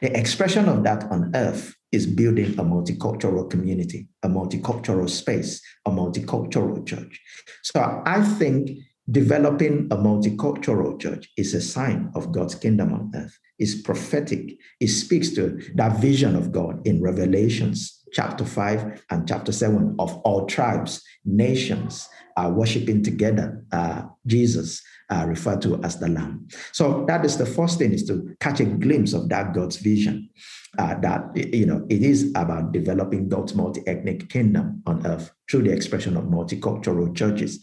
The 0.00 0.16
expression 0.16 0.68
of 0.68 0.84
that 0.84 1.04
on 1.10 1.32
earth 1.34 1.74
is 1.92 2.06
building 2.06 2.52
a 2.58 2.64
multicultural 2.64 3.48
community, 3.50 4.08
a 4.22 4.28
multicultural 4.28 5.08
space, 5.08 5.62
a 5.86 5.90
multicultural 5.90 6.86
church. 6.86 7.20
So 7.62 8.02
I 8.06 8.22
think 8.22 8.70
Developing 9.10 9.86
a 9.92 9.96
multicultural 9.96 11.00
church 11.00 11.30
is 11.36 11.54
a 11.54 11.60
sign 11.60 12.10
of 12.14 12.32
God's 12.32 12.56
kingdom 12.56 12.92
on 12.92 13.12
earth. 13.14 13.38
It's 13.58 13.80
prophetic. 13.80 14.58
It 14.80 14.88
speaks 14.88 15.30
to 15.30 15.60
that 15.76 15.98
vision 15.98 16.34
of 16.34 16.50
God 16.50 16.86
in 16.86 17.00
Revelations 17.00 18.02
chapter 18.12 18.44
5 18.44 19.04
and 19.10 19.28
chapter 19.28 19.52
7 19.52 19.96
of 19.98 20.16
all 20.18 20.46
tribes, 20.46 21.02
nations 21.24 22.08
are 22.36 22.50
worshiping 22.50 23.02
together 23.02 23.64
uh, 23.72 24.02
Jesus, 24.26 24.82
uh, 25.10 25.24
referred 25.26 25.62
to 25.62 25.82
as 25.82 25.98
the 25.98 26.08
Lamb. 26.08 26.48
So 26.72 27.04
that 27.08 27.24
is 27.24 27.36
the 27.36 27.46
first 27.46 27.78
thing 27.78 27.92
is 27.92 28.04
to 28.08 28.34
catch 28.40 28.60
a 28.60 28.64
glimpse 28.64 29.12
of 29.12 29.28
that 29.28 29.54
God's 29.54 29.76
vision. 29.76 30.30
Uh, 30.78 30.94
that 31.00 31.34
you 31.34 31.64
know 31.64 31.86
it 31.88 32.02
is 32.02 32.30
about 32.36 32.70
developing 32.72 33.30
God's 33.30 33.54
multi-ethnic 33.54 34.28
kingdom 34.28 34.82
on 34.84 35.06
earth 35.06 35.32
through 35.50 35.62
the 35.62 35.72
expression 35.72 36.18
of 36.18 36.24
multicultural 36.24 37.16
churches. 37.16 37.60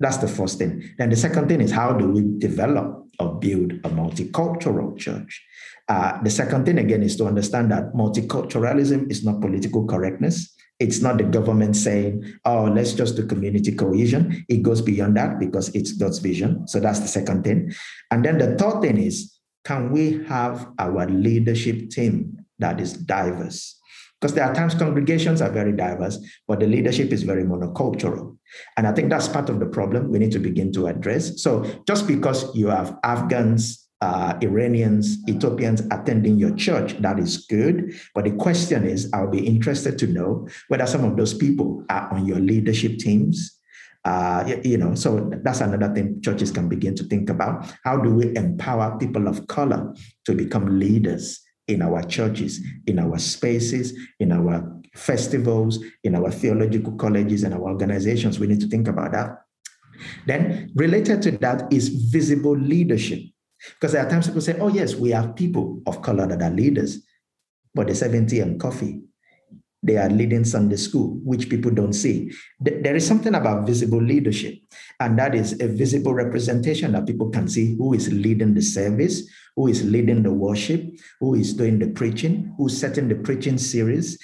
That's 0.00 0.18
the 0.18 0.28
first 0.28 0.58
thing. 0.58 0.94
Then 0.98 1.10
the 1.10 1.16
second 1.16 1.48
thing 1.48 1.60
is 1.60 1.72
how 1.72 1.92
do 1.92 2.08
we 2.08 2.22
develop 2.38 3.06
or 3.18 3.34
build 3.38 3.72
a 3.72 3.90
multicultural 3.90 4.96
church? 4.96 5.44
Uh, 5.88 6.22
the 6.22 6.30
second 6.30 6.66
thing, 6.66 6.78
again, 6.78 7.02
is 7.02 7.16
to 7.16 7.26
understand 7.26 7.70
that 7.72 7.92
multiculturalism 7.94 9.10
is 9.10 9.24
not 9.24 9.40
political 9.40 9.86
correctness. 9.86 10.54
It's 10.78 11.00
not 11.00 11.18
the 11.18 11.24
government 11.24 11.74
saying, 11.74 12.24
oh, 12.44 12.64
let's 12.64 12.92
just 12.92 13.16
do 13.16 13.26
community 13.26 13.74
cohesion. 13.74 14.44
It 14.48 14.62
goes 14.62 14.80
beyond 14.80 15.16
that 15.16 15.40
because 15.40 15.70
it's 15.74 15.92
God's 15.92 16.18
vision. 16.20 16.68
So 16.68 16.78
that's 16.78 17.00
the 17.00 17.08
second 17.08 17.42
thing. 17.42 17.72
And 18.12 18.24
then 18.24 18.38
the 18.38 18.56
third 18.56 18.82
thing 18.82 18.98
is, 18.98 19.38
can 19.64 19.90
we 19.90 20.24
have 20.26 20.68
our 20.78 21.08
leadership 21.08 21.90
team 21.90 22.38
that 22.60 22.80
is 22.80 22.92
diverse? 22.92 23.76
Because 24.20 24.34
there 24.34 24.44
are 24.44 24.54
times 24.54 24.74
congregations 24.74 25.42
are 25.42 25.50
very 25.50 25.72
diverse, 25.72 26.18
but 26.46 26.60
the 26.60 26.66
leadership 26.66 27.12
is 27.12 27.24
very 27.24 27.42
monocultural. 27.42 28.37
And 28.76 28.86
I 28.86 28.92
think 28.92 29.10
that's 29.10 29.28
part 29.28 29.48
of 29.50 29.60
the 29.60 29.66
problem 29.66 30.10
we 30.10 30.18
need 30.18 30.32
to 30.32 30.38
begin 30.38 30.72
to 30.72 30.86
address. 30.86 31.42
So 31.42 31.64
just 31.86 32.06
because 32.06 32.54
you 32.54 32.68
have 32.68 32.96
Afghans, 33.04 33.88
uh, 34.00 34.38
Iranians, 34.42 35.18
Ethiopians 35.28 35.82
attending 35.90 36.38
your 36.38 36.54
church, 36.54 36.96
that 37.00 37.18
is 37.18 37.46
good. 37.46 37.94
But 38.14 38.24
the 38.24 38.32
question 38.32 38.86
is, 38.86 39.10
I'll 39.12 39.30
be 39.30 39.44
interested 39.46 39.98
to 39.98 40.06
know 40.06 40.48
whether 40.68 40.86
some 40.86 41.04
of 41.04 41.16
those 41.16 41.34
people 41.34 41.84
are 41.90 42.12
on 42.12 42.26
your 42.26 42.38
leadership 42.38 42.98
teams. 42.98 43.54
Uh, 44.04 44.54
you 44.64 44.78
know, 44.78 44.94
so 44.94 45.28
that's 45.42 45.60
another 45.60 45.92
thing 45.92 46.20
churches 46.22 46.50
can 46.50 46.68
begin 46.68 46.94
to 46.94 47.04
think 47.04 47.28
about. 47.28 47.66
How 47.84 47.96
do 47.96 48.14
we 48.14 48.34
empower 48.36 48.96
people 48.98 49.26
of 49.26 49.46
color 49.48 49.92
to 50.24 50.34
become 50.34 50.78
leaders 50.78 51.40
in 51.66 51.82
our 51.82 52.02
churches, 52.02 52.60
in 52.86 52.98
our 52.98 53.18
spaces, 53.18 53.92
in 54.20 54.32
our 54.32 54.77
festivals, 54.98 55.78
in 56.04 56.14
our 56.14 56.30
theological 56.30 56.92
colleges, 56.92 57.44
and 57.44 57.54
our 57.54 57.62
organizations? 57.62 58.38
We 58.38 58.46
need 58.46 58.60
to 58.60 58.68
think 58.68 58.88
about 58.88 59.12
that. 59.12 59.38
Then, 60.26 60.70
related 60.74 61.22
to 61.22 61.30
that 61.38 61.72
is 61.72 61.88
visible 61.88 62.56
leadership. 62.56 63.20
Because 63.74 63.92
there 63.92 64.06
are 64.06 64.10
times 64.10 64.26
people 64.26 64.40
say, 64.40 64.58
oh, 64.60 64.68
yes, 64.68 64.94
we 64.94 65.10
have 65.10 65.34
people 65.34 65.82
of 65.86 66.02
color 66.02 66.26
that 66.26 66.42
are 66.42 66.50
leaders, 66.54 67.04
but 67.74 67.88
the 67.88 67.94
70 67.94 68.38
and 68.40 68.60
coffee, 68.60 69.02
they 69.82 69.96
are 69.96 70.10
leading 70.10 70.44
Sunday 70.44 70.76
school, 70.76 71.18
which 71.24 71.48
people 71.48 71.70
don't 71.70 71.92
see. 71.92 72.32
There 72.60 72.96
is 72.96 73.06
something 73.06 73.34
about 73.34 73.66
visible 73.66 74.02
leadership, 74.02 74.54
and 75.00 75.18
that 75.18 75.34
is 75.34 75.60
a 75.60 75.68
visible 75.68 76.14
representation 76.14 76.92
that 76.92 77.06
people 77.06 77.30
can 77.30 77.48
see 77.48 77.76
who 77.76 77.94
is 77.94 78.12
leading 78.12 78.54
the 78.54 78.62
service, 78.62 79.22
who 79.56 79.68
is 79.68 79.84
leading 79.84 80.22
the 80.22 80.32
worship, 80.32 80.84
who 81.20 81.34
is 81.34 81.54
doing 81.54 81.78
the 81.78 81.88
preaching, 81.88 82.54
who's 82.56 82.76
setting 82.76 83.08
the 83.08 83.16
preaching 83.16 83.58
series. 83.58 84.18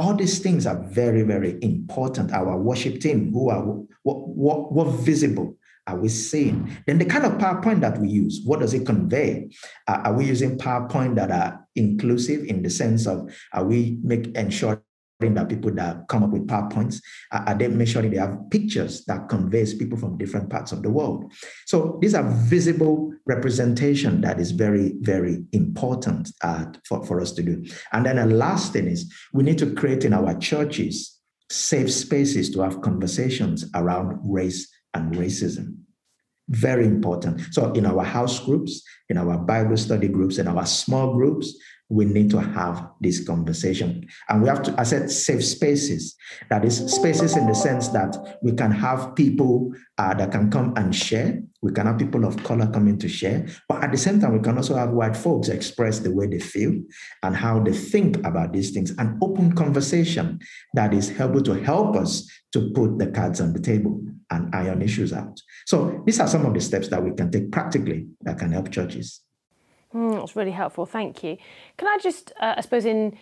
All 0.00 0.14
these 0.14 0.38
things 0.38 0.66
are 0.66 0.82
very, 0.88 1.20
very 1.20 1.58
important. 1.60 2.32
Our 2.32 2.56
worship 2.56 3.00
team, 3.00 3.34
who 3.34 3.50
are 3.50 3.62
what, 4.02 4.28
what, 4.28 4.72
what 4.72 4.86
visible 5.00 5.58
are 5.86 5.98
we 5.98 6.08
seeing? 6.08 6.74
Then 6.86 6.96
the 6.96 7.04
kind 7.04 7.26
of 7.26 7.32
PowerPoint 7.32 7.82
that 7.82 7.98
we 7.98 8.08
use, 8.08 8.40
what 8.46 8.60
does 8.60 8.72
it 8.72 8.86
convey? 8.86 9.50
Uh, 9.86 10.00
are 10.06 10.14
we 10.14 10.24
using 10.24 10.56
PowerPoint 10.56 11.16
that 11.16 11.30
are 11.30 11.66
inclusive 11.76 12.46
in 12.46 12.62
the 12.62 12.70
sense 12.70 13.06
of 13.06 13.30
are 13.52 13.66
we 13.66 13.98
make 14.02 14.34
ensuring 14.34 14.80
that 15.20 15.48
people 15.48 15.70
that 15.74 16.08
come 16.08 16.22
up 16.22 16.30
with 16.30 16.46
PowerPoints 16.46 17.00
are 17.30 17.54
they 17.54 17.68
make 17.68 17.88
sure 17.88 18.02
they 18.02 18.16
have 18.16 18.38
pictures 18.50 19.04
that 19.04 19.28
conveys 19.28 19.74
people 19.74 19.98
from 19.98 20.16
different 20.16 20.50
parts 20.50 20.72
of 20.72 20.82
the 20.82 20.90
world? 20.90 21.32
So 21.66 21.98
these 22.00 22.14
are 22.14 22.28
visible 22.28 23.12
representation 23.26 24.22
that 24.22 24.40
is 24.40 24.50
very, 24.50 24.94
very 25.00 25.44
important 25.52 26.30
uh, 26.42 26.66
for, 26.88 27.04
for 27.04 27.20
us 27.20 27.32
to 27.32 27.42
do. 27.42 27.64
And 27.92 28.06
then 28.06 28.16
the 28.16 28.26
last 28.26 28.72
thing 28.72 28.86
is 28.86 29.12
we 29.32 29.44
need 29.44 29.58
to 29.58 29.74
create 29.74 30.04
in 30.04 30.12
our 30.12 30.34
churches 30.38 31.18
safe 31.50 31.92
spaces 31.92 32.50
to 32.50 32.60
have 32.60 32.80
conversations 32.80 33.64
around 33.74 34.18
race 34.22 34.68
and 34.94 35.14
racism. 35.14 35.76
Very 36.48 36.86
important. 36.86 37.42
So, 37.52 37.72
in 37.72 37.86
our 37.86 38.02
house 38.02 38.40
groups, 38.40 38.82
in 39.08 39.16
our 39.16 39.38
Bible 39.38 39.76
study 39.76 40.08
groups, 40.08 40.38
in 40.38 40.48
our 40.48 40.66
small 40.66 41.14
groups, 41.14 41.56
we 41.90 42.04
need 42.04 42.30
to 42.30 42.38
have 42.38 42.88
this 43.00 43.26
conversation. 43.26 44.06
And 44.28 44.42
we 44.42 44.48
have 44.48 44.62
to, 44.62 44.84
said, 44.84 45.10
safe 45.10 45.44
spaces. 45.44 46.16
That 46.48 46.64
is, 46.64 46.78
spaces 46.92 47.36
in 47.36 47.46
the 47.46 47.54
sense 47.54 47.88
that 47.88 48.38
we 48.42 48.52
can 48.52 48.70
have 48.70 49.16
people 49.16 49.72
uh, 49.98 50.14
that 50.14 50.30
can 50.30 50.50
come 50.50 50.72
and 50.76 50.94
share. 50.94 51.42
We 51.62 51.72
can 51.72 51.86
have 51.86 51.98
people 51.98 52.24
of 52.24 52.42
color 52.44 52.68
coming 52.68 52.96
to 53.00 53.08
share. 53.08 53.46
But 53.68 53.82
at 53.82 53.90
the 53.90 53.98
same 53.98 54.20
time, 54.20 54.32
we 54.34 54.38
can 54.38 54.56
also 54.56 54.76
have 54.76 54.90
white 54.90 55.16
folks 55.16 55.48
express 55.48 55.98
the 55.98 56.14
way 56.14 56.28
they 56.28 56.38
feel 56.38 56.80
and 57.24 57.36
how 57.36 57.58
they 57.58 57.72
think 57.72 58.18
about 58.24 58.52
these 58.52 58.70
things. 58.70 58.92
An 58.92 59.18
open 59.20 59.52
conversation 59.52 60.38
that 60.74 60.94
is 60.94 61.20
able 61.20 61.42
to 61.42 61.54
help 61.54 61.96
us 61.96 62.30
to 62.52 62.70
put 62.70 62.98
the 62.98 63.08
cards 63.08 63.40
on 63.40 63.52
the 63.52 63.60
table 63.60 64.00
and 64.30 64.54
iron 64.54 64.80
issues 64.80 65.12
out. 65.12 65.40
So 65.66 66.02
these 66.06 66.20
are 66.20 66.28
some 66.28 66.46
of 66.46 66.54
the 66.54 66.60
steps 66.60 66.86
that 66.88 67.02
we 67.02 67.10
can 67.10 67.32
take 67.32 67.50
practically 67.50 68.06
that 68.22 68.38
can 68.38 68.52
help 68.52 68.70
churches. 68.70 69.22
Mm, 69.94 70.20
that's 70.20 70.36
really 70.36 70.52
helpful. 70.52 70.86
Thank 70.86 71.22
you. 71.24 71.36
Can 71.76 71.88
I 71.88 71.98
just, 72.00 72.32
uh, 72.40 72.54
I 72.56 72.60
suppose, 72.60 72.84
in 72.84 73.16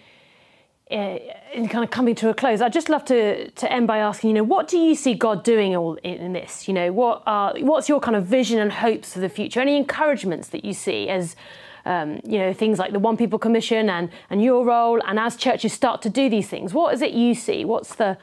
uh, 0.90 1.18
in 1.52 1.68
kind 1.68 1.84
of 1.84 1.90
coming 1.90 2.14
to 2.14 2.30
a 2.30 2.34
close, 2.34 2.62
I'd 2.62 2.72
just 2.72 2.88
love 2.88 3.04
to 3.06 3.50
to 3.50 3.72
end 3.72 3.86
by 3.86 3.98
asking, 3.98 4.30
you 4.30 4.34
know, 4.34 4.42
what 4.42 4.68
do 4.68 4.78
you 4.78 4.94
see 4.94 5.14
God 5.14 5.44
doing 5.44 5.76
all 5.76 5.94
in, 5.96 6.32
this? 6.32 6.66
You 6.66 6.74
know, 6.74 6.92
what 6.92 7.22
are 7.26 7.54
what's 7.60 7.88
your 7.88 8.00
kind 8.00 8.16
of 8.16 8.24
vision 8.24 8.58
and 8.58 8.72
hopes 8.72 9.12
for 9.12 9.20
the 9.20 9.28
future? 9.28 9.60
Any 9.60 9.76
encouragements 9.76 10.48
that 10.48 10.64
you 10.64 10.72
see 10.72 11.08
as 11.08 11.36
um, 11.84 12.20
you 12.24 12.38
know, 12.38 12.52
things 12.52 12.78
like 12.78 12.92
the 12.92 12.98
One 12.98 13.16
People 13.16 13.38
Commission 13.38 13.88
and, 13.88 14.10
and 14.28 14.42
your 14.42 14.64
role, 14.64 15.00
and 15.06 15.18
as 15.18 15.36
churches 15.36 15.72
start 15.72 16.02
to 16.02 16.10
do 16.10 16.28
these 16.28 16.48
things, 16.48 16.74
what 16.74 16.92
is 16.92 17.00
it 17.00 17.12
you 17.12 17.34
see? 17.34 17.64
What's 17.64 17.94
the 17.94 18.18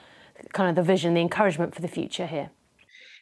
kind 0.53 0.69
of 0.69 0.75
the 0.75 0.83
vision, 0.83 1.15
the 1.15 1.21
encouragement 1.21 1.73
for 1.73 1.81
the 1.81 1.87
future 1.87 2.27
here? 2.27 2.51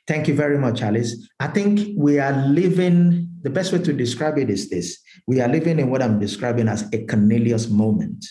Thank 0.05 0.27
you 0.27 0.35
very 0.35 0.57
much, 0.57 0.81
Alice. 0.81 1.29
I 1.39 1.47
think 1.47 1.93
we 1.97 2.19
are 2.19 2.33
living, 2.47 3.29
the 3.41 3.49
best 3.49 3.71
way 3.71 3.79
to 3.79 3.93
describe 3.93 4.37
it 4.37 4.49
is 4.49 4.69
this 4.69 4.99
we 5.27 5.39
are 5.39 5.47
living 5.47 5.79
in 5.79 5.89
what 5.89 6.01
I'm 6.01 6.19
describing 6.19 6.67
as 6.67 6.89
a 6.93 7.05
Cornelius 7.05 7.69
moment. 7.69 8.25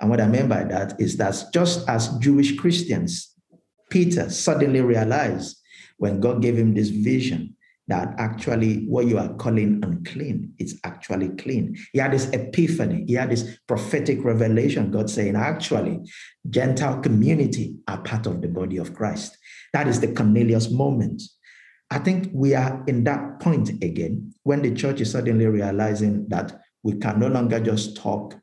And 0.00 0.10
what 0.10 0.20
I 0.20 0.26
mean 0.26 0.48
by 0.48 0.64
that 0.64 1.00
is 1.00 1.16
that 1.16 1.42
just 1.52 1.88
as 1.88 2.16
Jewish 2.18 2.56
Christians, 2.56 3.34
Peter 3.88 4.28
suddenly 4.28 4.82
realized 4.82 5.58
when 5.96 6.20
God 6.20 6.42
gave 6.42 6.58
him 6.58 6.74
this 6.74 6.90
vision 6.90 7.56
that 7.88 8.14
actually 8.18 8.84
what 8.86 9.06
you 9.06 9.18
are 9.18 9.34
calling 9.34 9.80
unclean 9.82 10.52
is 10.58 10.78
actually 10.84 11.30
clean. 11.30 11.76
He 11.92 11.98
had 11.98 12.12
this 12.12 12.28
epiphany, 12.30 13.04
he 13.06 13.14
had 13.14 13.30
this 13.30 13.58
prophetic 13.66 14.22
revelation, 14.24 14.90
God 14.90 15.10
saying, 15.10 15.36
actually, 15.36 16.00
Gentile 16.48 17.00
community 17.00 17.76
are 17.88 18.02
part 18.02 18.26
of 18.26 18.42
the 18.42 18.48
body 18.48 18.76
of 18.76 18.94
Christ. 18.94 19.36
That 19.72 19.88
is 19.88 20.00
the 20.00 20.12
Cornelius 20.12 20.70
moment. 20.70 21.22
I 21.90 21.98
think 21.98 22.28
we 22.34 22.54
are 22.54 22.84
in 22.86 23.04
that 23.04 23.40
point 23.40 23.70
again 23.82 24.34
when 24.42 24.60
the 24.60 24.74
church 24.74 25.00
is 25.00 25.10
suddenly 25.10 25.46
realizing 25.46 26.28
that 26.28 26.60
we 26.82 26.94
can 26.94 27.18
no 27.18 27.28
longer 27.28 27.58
just 27.58 27.96
talk 27.96 28.34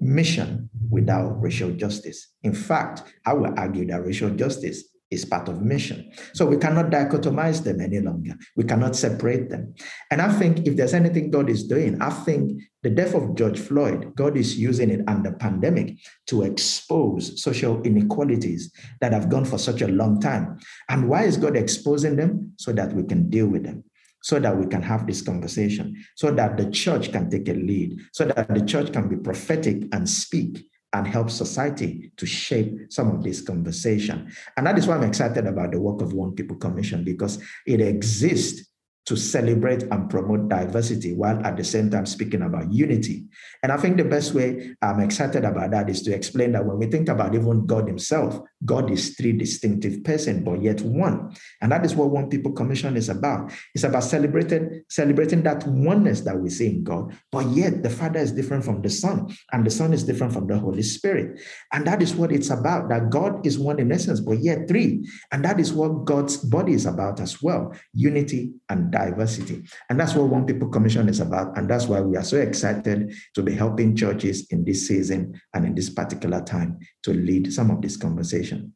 mission 0.00 0.70
without 0.88 1.40
racial 1.42 1.70
justice. 1.72 2.32
In 2.42 2.54
fact, 2.54 3.02
I 3.26 3.34
will 3.34 3.52
argue 3.58 3.86
that 3.88 4.04
racial 4.04 4.30
justice 4.30 4.84
is 5.10 5.24
part 5.24 5.48
of 5.48 5.62
mission. 5.62 6.10
So 6.34 6.46
we 6.46 6.56
cannot 6.56 6.90
dichotomize 6.90 7.64
them 7.64 7.80
any 7.80 8.00
longer. 8.00 8.34
We 8.56 8.64
cannot 8.64 8.94
separate 8.96 9.50
them. 9.50 9.74
And 10.10 10.22
I 10.22 10.32
think 10.32 10.66
if 10.66 10.76
there's 10.76 10.94
anything 10.94 11.30
God 11.30 11.50
is 11.50 11.64
doing, 11.64 12.00
I 12.00 12.10
think 12.10 12.62
the 12.82 12.90
death 12.90 13.14
of 13.14 13.34
George 13.34 13.58
Floyd, 13.58 14.14
God 14.14 14.36
is 14.36 14.58
using 14.58 14.90
it 14.90 15.00
under 15.08 15.32
pandemic 15.32 15.96
to 16.28 16.42
expose 16.42 17.42
social 17.42 17.82
inequalities 17.82 18.72
that 19.00 19.12
have 19.12 19.28
gone 19.28 19.44
for 19.44 19.58
such 19.58 19.82
a 19.82 19.88
long 19.88 20.20
time. 20.20 20.58
And 20.88 21.08
why 21.08 21.24
is 21.24 21.36
God 21.36 21.56
exposing 21.56 22.16
them? 22.16 22.52
So 22.58 22.72
that 22.72 22.92
we 22.92 23.02
can 23.02 23.28
deal 23.28 23.46
with 23.46 23.64
them 23.64 23.84
so 24.22 24.38
that 24.38 24.54
we 24.54 24.66
can 24.66 24.82
have 24.82 25.06
this 25.06 25.22
conversation, 25.22 25.96
so 26.14 26.30
that 26.30 26.58
the 26.58 26.70
church 26.70 27.10
can 27.10 27.30
take 27.30 27.48
a 27.48 27.54
lead, 27.54 27.98
so 28.12 28.26
that 28.26 28.52
the 28.52 28.60
church 28.60 28.92
can 28.92 29.08
be 29.08 29.16
prophetic 29.16 29.82
and 29.92 30.06
speak 30.06 30.62
and 30.92 31.06
help 31.06 31.30
society 31.30 32.10
to 32.16 32.26
shape 32.26 32.92
some 32.92 33.10
of 33.14 33.22
this 33.22 33.40
conversation. 33.40 34.32
And 34.56 34.66
that 34.66 34.78
is 34.78 34.86
why 34.86 34.96
I'm 34.96 35.04
excited 35.04 35.46
about 35.46 35.72
the 35.72 35.80
work 35.80 36.00
of 36.02 36.12
One 36.12 36.32
People 36.32 36.56
Commission 36.56 37.04
because 37.04 37.42
it 37.66 37.80
exists 37.80 38.69
to 39.10 39.16
celebrate 39.16 39.82
and 39.90 40.08
promote 40.08 40.48
diversity 40.48 41.12
while 41.12 41.44
at 41.44 41.56
the 41.56 41.64
same 41.64 41.90
time 41.90 42.06
speaking 42.06 42.42
about 42.42 42.72
unity. 42.72 43.26
And 43.60 43.72
I 43.72 43.76
think 43.76 43.96
the 43.96 44.04
best 44.04 44.34
way 44.34 44.72
I'm 44.80 45.00
excited 45.00 45.44
about 45.44 45.72
that 45.72 45.90
is 45.90 46.02
to 46.02 46.14
explain 46.14 46.52
that 46.52 46.64
when 46.64 46.78
we 46.78 46.86
think 46.86 47.08
about 47.08 47.34
even 47.34 47.66
God 47.66 47.88
Himself, 47.88 48.38
God 48.64 48.88
is 48.88 49.16
three 49.16 49.32
distinctive 49.32 50.04
persons, 50.04 50.44
but 50.44 50.62
yet 50.62 50.80
one. 50.82 51.34
And 51.60 51.72
that 51.72 51.84
is 51.84 51.96
what 51.96 52.10
One 52.10 52.28
People 52.28 52.52
Commission 52.52 52.96
is 52.96 53.08
about. 53.08 53.52
It's 53.74 53.82
about 53.82 54.04
celebrating, 54.04 54.84
celebrating 54.88 55.42
that 55.42 55.66
oneness 55.66 56.20
that 56.20 56.38
we 56.38 56.48
see 56.48 56.68
in 56.68 56.84
God, 56.84 57.12
but 57.32 57.48
yet 57.48 57.82
the 57.82 57.90
Father 57.90 58.20
is 58.20 58.30
different 58.30 58.64
from 58.64 58.80
the 58.80 58.90
Son, 58.90 59.34
and 59.50 59.66
the 59.66 59.70
Son 59.70 59.92
is 59.92 60.04
different 60.04 60.32
from 60.32 60.46
the 60.46 60.56
Holy 60.56 60.82
Spirit. 60.82 61.40
And 61.72 61.84
that 61.88 62.00
is 62.00 62.14
what 62.14 62.30
it's 62.30 62.50
about, 62.50 62.88
that 62.90 63.10
God 63.10 63.44
is 63.44 63.58
one 63.58 63.80
in 63.80 63.90
essence, 63.90 64.20
but 64.20 64.38
yet 64.38 64.68
three. 64.68 65.04
And 65.32 65.44
that 65.44 65.58
is 65.58 65.72
what 65.72 66.04
God's 66.04 66.36
body 66.36 66.74
is 66.74 66.86
about 66.86 67.18
as 67.18 67.42
well, 67.42 67.74
unity 67.92 68.52
and 68.68 68.92
diversity. 69.04 69.64
And 69.88 69.98
that's 69.98 70.14
what 70.14 70.28
One 70.28 70.46
People 70.46 70.68
Commission 70.68 71.08
is 71.08 71.20
about. 71.20 71.56
And 71.56 71.68
that's 71.68 71.86
why 71.86 72.00
we 72.00 72.16
are 72.16 72.24
so 72.24 72.38
excited 72.38 73.14
to 73.34 73.42
be 73.42 73.54
helping 73.54 73.96
churches 73.96 74.46
in 74.50 74.64
this 74.64 74.86
season 74.86 75.40
and 75.54 75.64
in 75.64 75.74
this 75.74 75.90
particular 75.90 76.42
time 76.42 76.78
to 77.04 77.12
lead 77.12 77.52
some 77.52 77.70
of 77.70 77.80
this 77.80 77.96
conversation. 77.96 78.74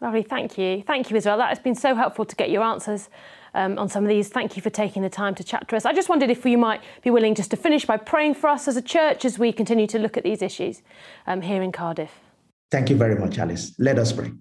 Lovely, 0.00 0.22
thank 0.22 0.58
you. 0.58 0.82
Thank 0.86 1.10
you, 1.10 1.16
Israel. 1.16 1.38
That 1.38 1.48
has 1.48 1.58
been 1.58 1.74
so 1.74 1.94
helpful 1.94 2.24
to 2.26 2.36
get 2.36 2.50
your 2.50 2.62
answers 2.62 3.08
um, 3.54 3.78
on 3.78 3.88
some 3.88 4.04
of 4.04 4.08
these. 4.08 4.28
Thank 4.28 4.56
you 4.56 4.62
for 4.62 4.70
taking 4.70 5.02
the 5.02 5.08
time 5.08 5.34
to 5.36 5.44
chat 5.44 5.66
to 5.68 5.76
us. 5.76 5.86
I 5.86 5.92
just 5.94 6.08
wondered 6.08 6.30
if 6.30 6.44
you 6.44 6.58
might 6.58 6.82
be 7.02 7.10
willing 7.10 7.34
just 7.34 7.50
to 7.52 7.56
finish 7.56 7.86
by 7.86 7.96
praying 7.96 8.34
for 8.34 8.48
us 8.48 8.68
as 8.68 8.76
a 8.76 8.82
church 8.82 9.24
as 9.24 9.38
we 9.38 9.52
continue 9.52 9.86
to 9.86 9.98
look 9.98 10.16
at 10.16 10.24
these 10.24 10.42
issues 10.42 10.82
um, 11.26 11.40
here 11.40 11.62
in 11.62 11.72
Cardiff. 11.72 12.12
Thank 12.70 12.90
you 12.90 12.96
very 12.96 13.16
much, 13.16 13.38
Alice. 13.38 13.74
Let 13.78 13.98
us 13.98 14.12
pray. 14.12 14.32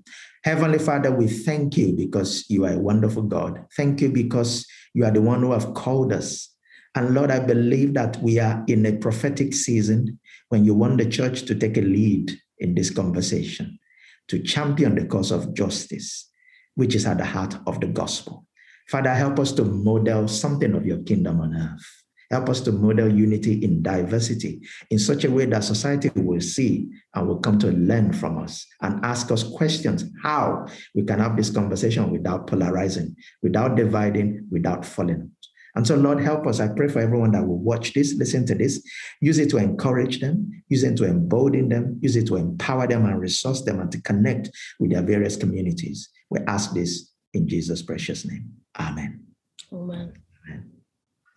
Heavenly 0.43 0.79
Father, 0.79 1.09
we 1.09 1.27
thank 1.27 1.77
you 1.77 1.93
because 1.93 2.45
you 2.49 2.65
are 2.65 2.73
a 2.73 2.79
wonderful 2.79 3.23
God. 3.23 3.65
Thank 3.77 4.01
you 4.01 4.09
because 4.09 4.67
you 4.93 5.05
are 5.05 5.11
the 5.11 5.21
one 5.21 5.41
who 5.41 5.53
have 5.53 5.73
called 5.73 6.11
us. 6.11 6.49
And 6.95 7.13
Lord, 7.13 7.31
I 7.31 7.39
believe 7.39 7.93
that 7.93 8.17
we 8.21 8.39
are 8.39 8.63
in 8.67 8.85
a 8.85 8.97
prophetic 8.97 9.53
season 9.53 10.19
when 10.49 10.65
you 10.65 10.73
want 10.73 10.97
the 10.97 11.05
church 11.05 11.43
to 11.43 11.55
take 11.55 11.77
a 11.77 11.81
lead 11.81 12.37
in 12.59 12.75
this 12.75 12.89
conversation, 12.89 13.79
to 14.27 14.43
champion 14.43 14.95
the 14.95 15.05
cause 15.05 15.31
of 15.31 15.53
justice, 15.53 16.29
which 16.75 16.93
is 16.93 17.05
at 17.05 17.19
the 17.19 17.25
heart 17.25 17.55
of 17.65 17.79
the 17.79 17.87
gospel. 17.87 18.45
Father, 18.89 19.13
help 19.13 19.39
us 19.39 19.53
to 19.53 19.63
model 19.63 20.27
something 20.27 20.75
of 20.75 20.85
your 20.85 21.01
kingdom 21.03 21.39
on 21.39 21.55
earth. 21.55 22.02
Help 22.33 22.49
us 22.49 22.61
to 22.61 22.71
model 22.71 23.13
unity 23.13 23.63
in 23.63 23.83
diversity 23.83 24.59
in 24.89 24.97
such 24.97 25.23
a 25.23 25.29
way 25.29 25.45
that 25.45 25.63
society 25.63 26.09
will 26.15 26.41
see 26.41 26.89
and 27.13 27.27
will 27.27 27.37
come 27.37 27.59
to 27.59 27.67
learn 27.67 28.11
from 28.11 28.39
us 28.39 28.65
and 28.81 29.05
ask 29.05 29.29
us 29.31 29.43
questions 29.43 30.03
how 30.23 30.65
we 30.95 31.03
can 31.03 31.19
have 31.19 31.37
this 31.37 31.51
conversation 31.51 32.09
without 32.09 32.47
polarizing, 32.47 33.15
without 33.43 33.75
dividing, 33.75 34.47
without 34.49 34.83
falling. 34.83 35.29
And 35.75 35.85
so, 35.85 35.95
Lord, 35.95 36.21
help 36.21 36.47
us. 36.47 36.59
I 36.59 36.69
pray 36.69 36.87
for 36.87 37.01
everyone 37.01 37.33
that 37.33 37.45
will 37.45 37.59
watch 37.59 37.93
this, 37.93 38.15
listen 38.15 38.47
to 38.47 38.55
this, 38.55 38.83
use 39.21 39.37
it 39.37 39.51
to 39.51 39.57
encourage 39.57 40.19
them, 40.19 40.63
use 40.69 40.83
it 40.83 40.97
to 40.97 41.05
embolden 41.05 41.69
them, 41.69 41.99
use 42.01 42.15
it 42.15 42.25
to 42.27 42.37
empower 42.37 42.87
them 42.87 43.05
and 43.05 43.21
resource 43.21 43.61
them 43.61 43.79
and 43.79 43.91
to 43.91 44.01
connect 44.01 44.49
with 44.79 44.89
their 44.89 45.03
various 45.03 45.35
communities. 45.35 46.09
We 46.31 46.39
ask 46.47 46.73
this 46.73 47.11
in 47.35 47.47
Jesus' 47.47 47.83
precious 47.83 48.25
name. 48.25 48.53
Amen. 48.79 49.23
Amen. 49.71 50.13
Amen. 50.47 50.72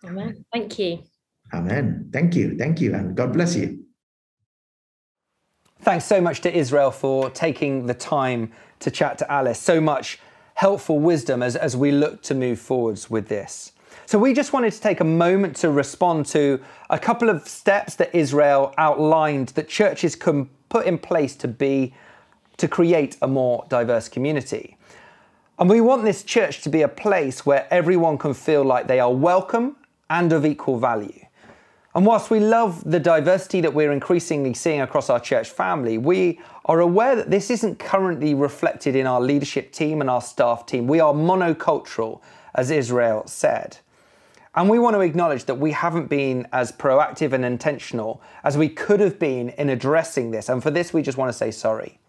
Amen. 0.05 0.45
Thank 0.53 0.79
you. 0.79 1.03
Amen. 1.53 2.09
Thank 2.11 2.35
you. 2.35 2.57
Thank 2.57 2.81
you. 2.81 2.93
And 2.93 3.15
God 3.15 3.33
bless 3.33 3.55
you. 3.55 3.83
Thanks 5.81 6.05
so 6.05 6.19
much 6.19 6.41
to 6.41 6.55
Israel 6.55 6.91
for 6.91 7.29
taking 7.29 7.85
the 7.85 7.93
time 7.93 8.51
to 8.79 8.91
chat 8.91 9.17
to 9.19 9.31
Alice. 9.31 9.59
So 9.59 9.79
much 9.79 10.19
helpful 10.55 10.99
wisdom 10.99 11.43
as, 11.43 11.55
as 11.55 11.77
we 11.77 11.91
look 11.91 12.21
to 12.23 12.35
move 12.35 12.59
forwards 12.59 13.09
with 13.09 13.27
this. 13.27 13.71
So, 14.05 14.17
we 14.17 14.33
just 14.33 14.53
wanted 14.53 14.71
to 14.71 14.79
take 14.79 15.01
a 15.01 15.05
moment 15.05 15.55
to 15.57 15.69
respond 15.69 16.27
to 16.27 16.61
a 16.89 16.97
couple 16.97 17.29
of 17.29 17.47
steps 17.47 17.95
that 17.95 18.13
Israel 18.15 18.73
outlined 18.77 19.49
that 19.49 19.67
churches 19.67 20.15
can 20.15 20.49
put 20.69 20.85
in 20.85 20.97
place 20.97 21.35
to 21.37 21.47
be 21.47 21.93
to 22.57 22.67
create 22.67 23.17
a 23.21 23.27
more 23.27 23.65
diverse 23.69 24.07
community. 24.09 24.77
And 25.59 25.69
we 25.69 25.81
want 25.81 26.03
this 26.03 26.23
church 26.23 26.61
to 26.61 26.69
be 26.69 26.81
a 26.83 26.87
place 26.87 27.45
where 27.45 27.67
everyone 27.71 28.17
can 28.17 28.33
feel 28.33 28.63
like 28.63 28.87
they 28.87 28.99
are 28.99 29.13
welcome 29.13 29.75
and 30.09 30.33
of 30.33 30.45
equal 30.45 30.79
value. 30.79 31.25
And 31.95 32.05
whilst 32.05 32.29
we 32.29 32.39
love 32.39 32.83
the 32.89 32.99
diversity 32.99 33.59
that 33.61 33.73
we're 33.73 33.91
increasingly 33.91 34.53
seeing 34.53 34.81
across 34.81 35.09
our 35.09 35.19
church 35.19 35.49
family, 35.49 35.97
we 35.97 36.39
are 36.65 36.79
aware 36.79 37.15
that 37.15 37.31
this 37.31 37.49
isn't 37.49 37.79
currently 37.79 38.35
reflected 38.35 38.95
in 38.95 39.07
our 39.07 39.19
leadership 39.19 39.71
team 39.71 40.01
and 40.01 40.09
our 40.09 40.21
staff 40.21 40.67
team. 40.67 40.85
We 40.87 40.99
are 40.99 41.11
monocultural, 41.11 42.21
as 42.53 42.69
Israel 42.69 43.25
said. 43.25 43.77
And 44.53 44.69
we 44.69 44.79
want 44.79 44.95
to 44.95 45.01
acknowledge 45.01 45.45
that 45.45 45.55
we 45.55 45.71
haven't 45.71 46.07
been 46.07 46.47
as 46.51 46.71
proactive 46.71 47.33
and 47.33 47.43
intentional 47.43 48.21
as 48.43 48.57
we 48.57 48.69
could 48.69 48.99
have 48.99 49.17
been 49.17 49.49
in 49.49 49.69
addressing 49.69 50.31
this. 50.31 50.49
And 50.49 50.61
for 50.61 50.71
this, 50.71 50.93
we 50.93 51.01
just 51.01 51.17
want 51.17 51.29
to 51.29 51.37
say 51.37 51.51
sorry. 51.51 51.99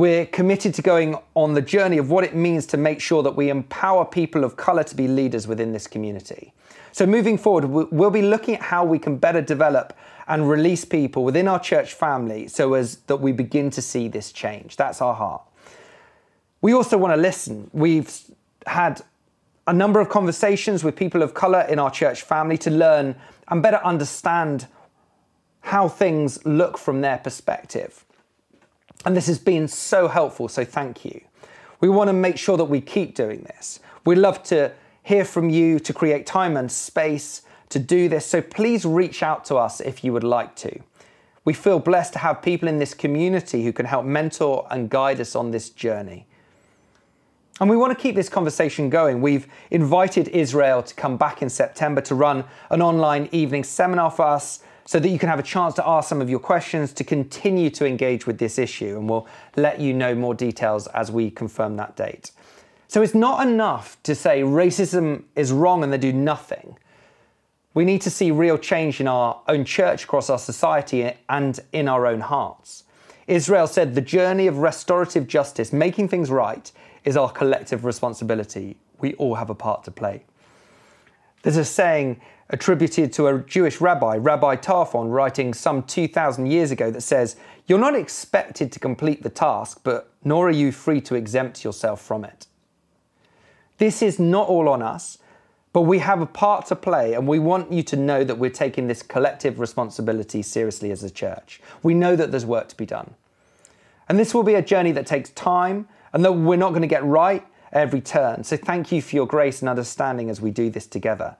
We're 0.00 0.24
committed 0.24 0.72
to 0.76 0.80
going 0.80 1.14
on 1.34 1.52
the 1.52 1.60
journey 1.60 1.98
of 1.98 2.10
what 2.10 2.24
it 2.24 2.34
means 2.34 2.64
to 2.68 2.78
make 2.78 3.02
sure 3.02 3.22
that 3.22 3.36
we 3.36 3.50
empower 3.50 4.06
people 4.06 4.44
of 4.44 4.56
colour 4.56 4.82
to 4.82 4.96
be 4.96 5.06
leaders 5.06 5.46
within 5.46 5.74
this 5.74 5.86
community. 5.86 6.54
So, 6.92 7.04
moving 7.04 7.36
forward, 7.36 7.66
we'll 7.66 8.08
be 8.08 8.22
looking 8.22 8.54
at 8.54 8.62
how 8.62 8.82
we 8.82 8.98
can 8.98 9.18
better 9.18 9.42
develop 9.42 9.92
and 10.26 10.48
release 10.48 10.86
people 10.86 11.22
within 11.22 11.46
our 11.46 11.60
church 11.60 11.92
family 11.92 12.48
so 12.48 12.72
as 12.72 12.96
that 13.08 13.16
we 13.16 13.32
begin 13.32 13.68
to 13.72 13.82
see 13.82 14.08
this 14.08 14.32
change. 14.32 14.78
That's 14.78 15.02
our 15.02 15.12
heart. 15.12 15.42
We 16.62 16.72
also 16.72 16.96
want 16.96 17.12
to 17.12 17.20
listen. 17.20 17.68
We've 17.74 18.10
had 18.66 19.02
a 19.66 19.74
number 19.74 20.00
of 20.00 20.08
conversations 20.08 20.82
with 20.82 20.96
people 20.96 21.22
of 21.22 21.34
colour 21.34 21.66
in 21.68 21.78
our 21.78 21.90
church 21.90 22.22
family 22.22 22.56
to 22.56 22.70
learn 22.70 23.16
and 23.48 23.62
better 23.62 23.84
understand 23.84 24.66
how 25.60 25.88
things 25.88 26.42
look 26.46 26.78
from 26.78 27.02
their 27.02 27.18
perspective. 27.18 28.06
And 29.04 29.16
this 29.16 29.26
has 29.28 29.38
been 29.38 29.66
so 29.66 30.08
helpful, 30.08 30.48
so 30.48 30.64
thank 30.64 31.04
you. 31.04 31.20
We 31.80 31.88
want 31.88 32.08
to 32.08 32.12
make 32.12 32.36
sure 32.36 32.56
that 32.56 32.64
we 32.64 32.80
keep 32.80 33.14
doing 33.14 33.42
this. 33.42 33.80
We'd 34.04 34.18
love 34.18 34.42
to 34.44 34.72
hear 35.02 35.24
from 35.24 35.48
you 35.48 35.78
to 35.80 35.92
create 35.92 36.26
time 36.26 36.56
and 36.56 36.70
space 36.70 37.42
to 37.70 37.78
do 37.78 38.08
this, 38.08 38.26
so 38.26 38.42
please 38.42 38.84
reach 38.84 39.22
out 39.22 39.44
to 39.46 39.56
us 39.56 39.80
if 39.80 40.04
you 40.04 40.12
would 40.12 40.24
like 40.24 40.56
to. 40.56 40.80
We 41.44 41.54
feel 41.54 41.78
blessed 41.78 42.12
to 42.14 42.18
have 42.18 42.42
people 42.42 42.68
in 42.68 42.78
this 42.78 42.92
community 42.92 43.64
who 43.64 43.72
can 43.72 43.86
help 43.86 44.04
mentor 44.04 44.66
and 44.70 44.90
guide 44.90 45.20
us 45.20 45.34
on 45.34 45.50
this 45.50 45.70
journey. 45.70 46.26
And 47.60 47.68
we 47.68 47.76
want 47.76 47.96
to 47.96 48.02
keep 48.02 48.14
this 48.14 48.28
conversation 48.28 48.90
going. 48.90 49.20
We've 49.20 49.46
invited 49.70 50.28
Israel 50.28 50.82
to 50.82 50.94
come 50.94 51.16
back 51.16 51.42
in 51.42 51.48
September 51.48 52.00
to 52.02 52.14
run 52.14 52.44
an 52.70 52.82
online 52.82 53.28
evening 53.32 53.64
seminar 53.64 54.10
for 54.10 54.24
us 54.24 54.60
so 54.84 54.98
that 54.98 55.08
you 55.08 55.18
can 55.18 55.28
have 55.28 55.38
a 55.38 55.44
chance 55.44 55.74
to 55.74 55.86
ask 55.86 56.08
some 56.08 56.20
of 56.20 56.28
your 56.28 56.38
questions 56.38 56.92
to 56.94 57.04
continue 57.04 57.70
to 57.70 57.86
engage 57.86 58.26
with 58.26 58.38
this 58.38 58.58
issue. 58.58 58.98
And 58.98 59.08
we'll 59.08 59.26
let 59.56 59.80
you 59.80 59.94
know 59.94 60.14
more 60.14 60.34
details 60.34 60.86
as 60.88 61.10
we 61.10 61.30
confirm 61.30 61.76
that 61.76 61.96
date. 61.96 62.32
So 62.88 63.02
it's 63.02 63.14
not 63.14 63.46
enough 63.46 64.02
to 64.02 64.14
say 64.14 64.42
racism 64.42 65.24
is 65.36 65.52
wrong 65.52 65.84
and 65.84 65.92
they 65.92 65.98
do 65.98 66.12
nothing. 66.12 66.76
We 67.72 67.84
need 67.84 68.02
to 68.02 68.10
see 68.10 68.32
real 68.32 68.58
change 68.58 69.00
in 69.00 69.06
our 69.06 69.40
own 69.46 69.64
church, 69.64 70.04
across 70.04 70.28
our 70.28 70.38
society, 70.38 71.12
and 71.28 71.60
in 71.72 71.86
our 71.86 72.06
own 72.06 72.20
hearts. 72.20 72.82
Israel 73.28 73.68
said 73.68 73.94
the 73.94 74.00
journey 74.00 74.48
of 74.48 74.58
restorative 74.58 75.28
justice, 75.28 75.72
making 75.72 76.08
things 76.08 76.30
right, 76.30 76.72
is 77.04 77.16
our 77.16 77.30
collective 77.30 77.84
responsibility. 77.84 78.76
We 78.98 79.14
all 79.14 79.36
have 79.36 79.50
a 79.50 79.54
part 79.54 79.84
to 79.84 79.92
play. 79.92 80.24
There's 81.42 81.56
a 81.56 81.64
saying 81.64 82.20
attributed 82.50 83.12
to 83.14 83.28
a 83.28 83.38
Jewish 83.40 83.80
rabbi, 83.80 84.16
Rabbi 84.16 84.56
Tarfon, 84.56 85.10
writing 85.10 85.54
some 85.54 85.82
2,000 85.84 86.46
years 86.46 86.70
ago 86.70 86.90
that 86.90 87.00
says, 87.00 87.36
You're 87.66 87.78
not 87.78 87.94
expected 87.94 88.70
to 88.72 88.80
complete 88.80 89.22
the 89.22 89.30
task, 89.30 89.80
but 89.82 90.12
nor 90.22 90.48
are 90.48 90.52
you 90.52 90.72
free 90.72 91.00
to 91.02 91.14
exempt 91.14 91.64
yourself 91.64 92.02
from 92.02 92.24
it. 92.24 92.46
This 93.78 94.02
is 94.02 94.18
not 94.18 94.48
all 94.48 94.68
on 94.68 94.82
us, 94.82 95.18
but 95.72 95.82
we 95.82 96.00
have 96.00 96.20
a 96.20 96.26
part 96.26 96.66
to 96.66 96.76
play, 96.76 97.14
and 97.14 97.26
we 97.28 97.38
want 97.38 97.72
you 97.72 97.82
to 97.84 97.96
know 97.96 98.24
that 98.24 98.38
we're 98.38 98.50
taking 98.50 98.88
this 98.88 99.02
collective 99.02 99.60
responsibility 99.60 100.42
seriously 100.42 100.90
as 100.90 101.04
a 101.04 101.10
church. 101.10 101.60
We 101.82 101.94
know 101.94 102.16
that 102.16 102.32
there's 102.32 102.44
work 102.44 102.68
to 102.68 102.76
be 102.76 102.86
done. 102.86 103.14
And 104.08 104.18
this 104.18 104.34
will 104.34 104.42
be 104.42 104.54
a 104.54 104.62
journey 104.62 104.90
that 104.92 105.06
takes 105.06 105.30
time 105.30 105.86
and 106.12 106.24
that 106.24 106.32
we're 106.32 106.56
not 106.56 106.70
going 106.70 106.82
to 106.82 106.88
get 106.88 107.04
right 107.04 107.46
every 107.72 108.00
turn. 108.00 108.42
So 108.42 108.56
thank 108.56 108.90
you 108.90 109.00
for 109.00 109.14
your 109.14 109.26
grace 109.26 109.60
and 109.60 109.68
understanding 109.68 110.28
as 110.28 110.40
we 110.40 110.50
do 110.50 110.68
this 110.68 110.88
together. 110.88 111.36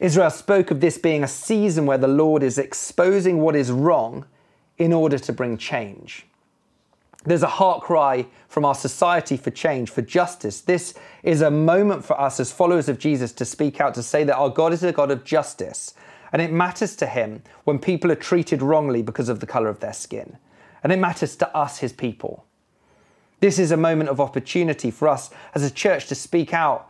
Israel 0.00 0.30
spoke 0.30 0.70
of 0.70 0.80
this 0.80 0.96
being 0.96 1.22
a 1.22 1.28
season 1.28 1.84
where 1.84 1.98
the 1.98 2.08
Lord 2.08 2.42
is 2.42 2.58
exposing 2.58 3.40
what 3.40 3.54
is 3.54 3.70
wrong 3.70 4.24
in 4.78 4.94
order 4.94 5.18
to 5.18 5.32
bring 5.32 5.58
change. 5.58 6.26
There's 7.24 7.42
a 7.42 7.48
heart 7.48 7.82
cry 7.82 8.26
from 8.48 8.64
our 8.64 8.74
society 8.74 9.36
for 9.36 9.50
change, 9.50 9.90
for 9.90 10.00
justice. 10.00 10.62
This 10.62 10.94
is 11.22 11.42
a 11.42 11.50
moment 11.50 12.02
for 12.02 12.18
us 12.18 12.40
as 12.40 12.50
followers 12.50 12.88
of 12.88 12.98
Jesus 12.98 13.30
to 13.32 13.44
speak 13.44 13.78
out, 13.78 13.92
to 13.94 14.02
say 14.02 14.24
that 14.24 14.36
our 14.36 14.48
God 14.48 14.72
is 14.72 14.82
a 14.82 14.90
God 14.90 15.10
of 15.10 15.22
justice. 15.22 15.92
And 16.32 16.40
it 16.40 16.50
matters 16.50 16.96
to 16.96 17.06
Him 17.06 17.42
when 17.64 17.78
people 17.78 18.10
are 18.10 18.16
treated 18.16 18.62
wrongly 18.62 19.02
because 19.02 19.28
of 19.28 19.40
the 19.40 19.46
colour 19.46 19.68
of 19.68 19.80
their 19.80 19.92
skin. 19.92 20.38
And 20.82 20.92
it 20.92 20.98
matters 20.98 21.36
to 21.36 21.54
us, 21.54 21.78
His 21.78 21.92
people. 21.92 22.46
This 23.40 23.58
is 23.58 23.70
a 23.70 23.76
moment 23.76 24.08
of 24.08 24.20
opportunity 24.20 24.90
for 24.90 25.06
us 25.06 25.30
as 25.54 25.62
a 25.62 25.70
church 25.70 26.06
to 26.06 26.14
speak 26.14 26.54
out 26.54 26.89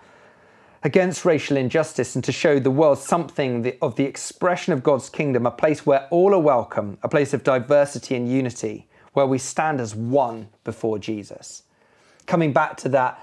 against 0.82 1.24
racial 1.24 1.56
injustice 1.56 2.14
and 2.14 2.24
to 2.24 2.32
show 2.32 2.58
the 2.58 2.70
world 2.70 2.98
something 2.98 3.72
of 3.82 3.96
the 3.96 4.04
expression 4.04 4.72
of 4.72 4.82
God's 4.82 5.10
kingdom, 5.10 5.46
a 5.46 5.50
place 5.50 5.84
where 5.84 6.06
all 6.10 6.34
are 6.34 6.40
welcome, 6.40 6.98
a 7.02 7.08
place 7.08 7.34
of 7.34 7.44
diversity 7.44 8.14
and 8.14 8.30
unity, 8.30 8.88
where 9.12 9.26
we 9.26 9.38
stand 9.38 9.80
as 9.80 9.94
one 9.94 10.48
before 10.64 10.98
Jesus. 10.98 11.64
Coming 12.26 12.52
back 12.52 12.76
to 12.78 12.88
that 12.90 13.20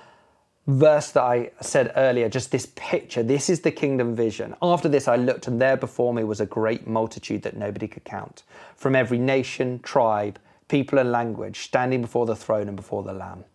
verse 0.68 1.12
that 1.12 1.24
I 1.24 1.52
said 1.62 1.94
earlier, 1.96 2.30
just 2.30 2.52
this 2.52 2.68
picture, 2.76 3.24
this 3.24 3.50
is 3.50 3.62
the 3.62 3.72
kingdom 3.72 4.16
vision. 4.16 4.54
After 4.62 4.90
this, 4.90 5.08
I 5.08 5.16
looked, 5.16 5.48
and 5.48 5.62
there 5.62 5.78
before 5.78 6.14
me 6.14 6.26
was 6.26 6.42
a 6.42 6.46
great 6.46 6.86
multitude 6.86 7.42
that 7.44 7.56
nobody 7.56 7.88
could 7.88 8.04
count, 8.04 8.44
from 8.76 8.96
every 8.96 9.18
nation, 9.18 9.80
tribe, 9.80 10.40
people, 10.68 11.00
and 11.00 11.12
language, 11.12 11.62
standing 11.62 12.02
before 12.02 12.26
the 12.26 12.36
throne 12.36 12.68
and 12.68 12.76
before 12.76 13.02
the 13.02 13.14
Lamb. 13.14 13.46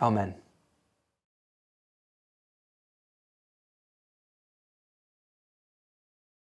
Amen. 0.00 0.39